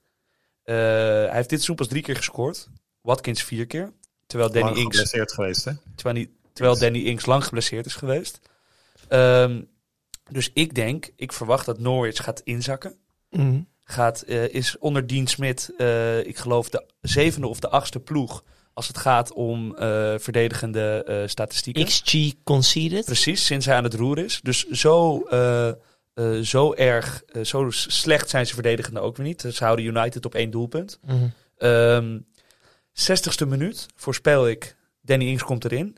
[0.62, 2.68] Eh, hij heeft dit seizoen pas drie keer gescoord.
[3.00, 3.92] Watkins vier keer.
[4.26, 5.72] Terwijl Danny Lang Inks geblesseerd geweest, hè?
[5.94, 8.40] Terwijl, terwijl Danny Inks lang geblesseerd is geweest.
[9.08, 9.62] Ehm,
[10.30, 12.96] dus ik denk, ik verwacht dat Norwich gaat inzakken.
[13.30, 13.60] Mhm.
[13.84, 18.44] Gaat, eh, is onder Dean Smit, eh, ik geloof, de zevende of de achtste ploeg.
[18.74, 21.84] Als het gaat om eh, verdedigende statistieken.
[21.84, 23.04] XG conceded.
[23.04, 24.40] Precies, sinds hij aan het roer is.
[24.42, 25.22] Dus zo,
[26.42, 29.40] zo erg, zo slecht zijn ze verdedigende ook weer niet.
[29.40, 31.00] Ze houden United op één doelpunt.
[31.58, 32.18] Ehm
[32.96, 35.96] 60ste minuut voorspel ik, Danny Ings komt erin.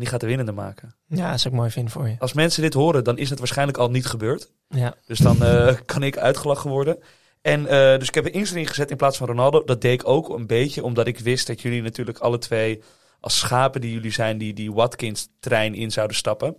[0.00, 0.94] Die gaat de winnende maken.
[1.06, 2.16] Ja, dat zou ik mooi vinden voor je.
[2.18, 4.52] Als mensen dit horen, dan is het waarschijnlijk al niet gebeurd.
[4.68, 4.94] Ja.
[5.06, 6.98] Dus dan eh, kan ik uitgelachen worden.
[7.42, 9.64] En eh, dus ik heb een Ings erin gezet in plaats van Ronaldo.
[9.64, 12.82] Dat deed ik ook een beetje omdat ik wist dat jullie natuurlijk alle twee
[13.20, 16.56] als schapen die jullie zijn, die die Watkins-trein in zouden stappen.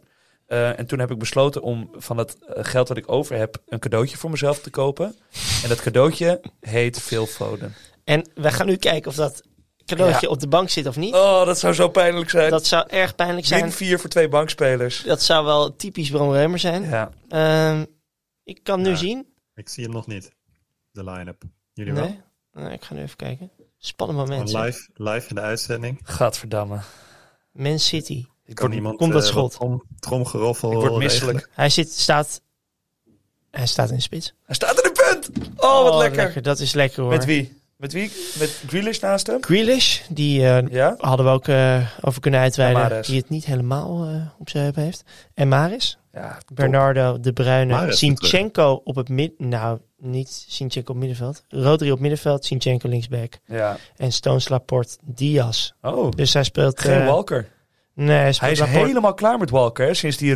[0.47, 3.79] Eh, en toen heb ik besloten om van het geld dat ik over heb een
[3.79, 5.15] cadeautje voor mezelf te kopen.
[5.63, 7.73] En dat cadeautje heet Phil Foden.
[8.03, 9.43] En we gaan nu kijken of dat
[9.95, 11.13] cadeautje op de bank zit of niet.
[11.13, 12.49] Oh, dat zou zo pijnlijk zijn.
[12.51, 13.61] Dat zou erg pijnlijk zijn.
[13.61, 15.03] Min 4 voor twee bankspelers.
[15.03, 16.83] Dat zou wel typisch Bram Reumer zijn.
[16.83, 17.11] Ja.
[17.29, 17.85] Ehm,
[18.43, 18.95] ik kan nu Ja.
[18.95, 19.25] zien.
[19.55, 20.31] Ik zie hem nog niet,
[20.91, 21.43] de line-up.
[21.73, 22.15] Jullie wel?
[22.53, 22.73] Nee?
[22.73, 23.51] Ik ga nu even kijken.
[23.77, 24.53] Spannend moment.
[24.53, 25.99] Live, live in de uitzending.
[26.03, 26.79] Gadverdamme.
[27.51, 28.25] Man City.
[28.45, 29.51] Ik Kan word, iemand komt dat eh, schot?
[29.51, 31.07] Trom, tromgeroffel ik word regelen?
[31.07, 31.49] misselijk.
[31.53, 32.41] Hij zit, staat...
[33.51, 34.33] Hij staat in de spits.
[34.45, 35.47] Hij staat in de punt!
[35.63, 36.41] Oh, wat lekker.
[36.41, 37.11] Dat is lekker hoor.
[37.11, 37.60] Met wie?
[37.81, 38.11] Met wie?
[38.39, 39.43] Met Grealish naast hem?
[39.43, 40.95] Grealish, die eh, Ja?
[40.97, 43.03] hadden we ook eh, over kunnen uitweiden.
[43.03, 45.03] Die het niet helemaal eh, op zijn heup heeft.
[45.33, 45.97] En Maris.
[46.13, 46.37] Ja.
[46.53, 49.49] Bernardo, De Bruyne, Mahrez is Sinchenko op het midden...
[49.49, 51.43] Nou, niet Sinchenko op middenveld.
[51.47, 53.37] Rodri op middenveld, Sinchenko linksback.
[53.45, 53.77] Ja.
[53.95, 55.71] En Stones Laporte, Diaz.
[55.81, 56.79] Oh, Dus hij speelt...
[56.79, 57.47] geen Walker.
[57.93, 58.87] Nee, hij, speelt Hij is Laporte.
[58.87, 60.35] helemaal klaar met Walker, hè, sinds die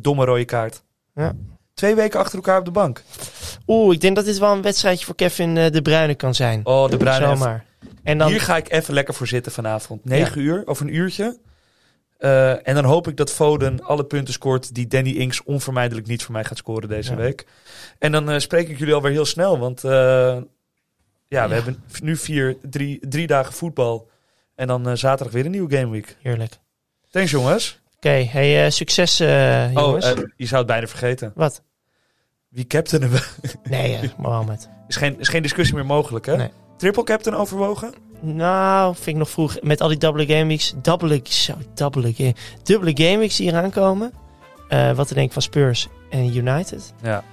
[0.00, 0.82] domme rode kaart.
[1.14, 1.32] Ja.
[1.74, 3.02] Twee weken achter elkaar op de bank.
[3.66, 6.60] Oeh, ik denk dat dit wel een wedstrijdje voor Kevin eh, De Bruyne kan zijn.
[6.66, 7.26] Oh, de Bruyne.
[7.26, 7.64] Zomaar.
[8.02, 8.28] En dan...
[8.28, 10.04] Hier ga ik even lekker voor zitten vanavond.
[10.04, 11.38] 9 uur, of een uurtje.
[12.18, 16.22] Eh, en dan hoop ik dat Foden alle punten scoort die Danny Inks onvermijdelijk niet
[16.22, 17.16] voor mij gaat scoren deze Ja.
[17.16, 17.46] week.
[17.98, 20.42] En dan eh, spreek ik jullie alweer heel snel, want eh, ja,
[21.28, 21.48] Ja.
[21.48, 24.08] we hebben nu vier, drie, drie dagen voetbal.
[24.54, 26.16] En dan zaterdag weer een nieuwe gameweek.
[26.22, 26.52] Heerlijk.
[27.10, 27.80] Thanks jongens.
[28.04, 30.12] Oké, hey, eh, succes eh, jongens.
[30.12, 31.32] Oh, je zou het bijna vergeten.
[31.34, 31.62] Wat?
[32.48, 33.26] Wie captainen we?
[33.70, 34.68] Nee, Mohammed.
[34.88, 36.36] Is geen, is geen discussie meer mogelijk, hè?
[36.36, 36.50] Nee.
[36.76, 37.92] Triple captain overwogen?
[38.20, 39.56] Nou, vind ik nog vroeg.
[39.60, 40.74] Met al die dubbele game weeks.
[40.82, 44.12] Dubbele, zo, dubbele, game, dubbele game weeks die eraan komen.
[44.94, 46.94] Wat te denken van Spurs en United?
[47.02, 47.24] Ja.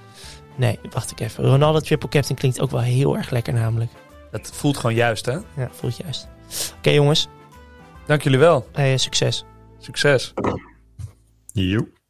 [0.56, 1.44] Nee, wacht ik even.
[1.44, 3.90] Ronaldo triple captain klinkt ook wel heel erg lekker namelijk.
[4.30, 5.32] Dat voelt gewoon juist, hè?
[5.32, 6.28] Ja, voelt juist.
[6.76, 7.28] Oké jongens,
[8.06, 8.66] Dank jullie wel.
[8.72, 9.44] hey, succes.
[9.82, 10.32] Succes.
[11.56, 12.01] Joep.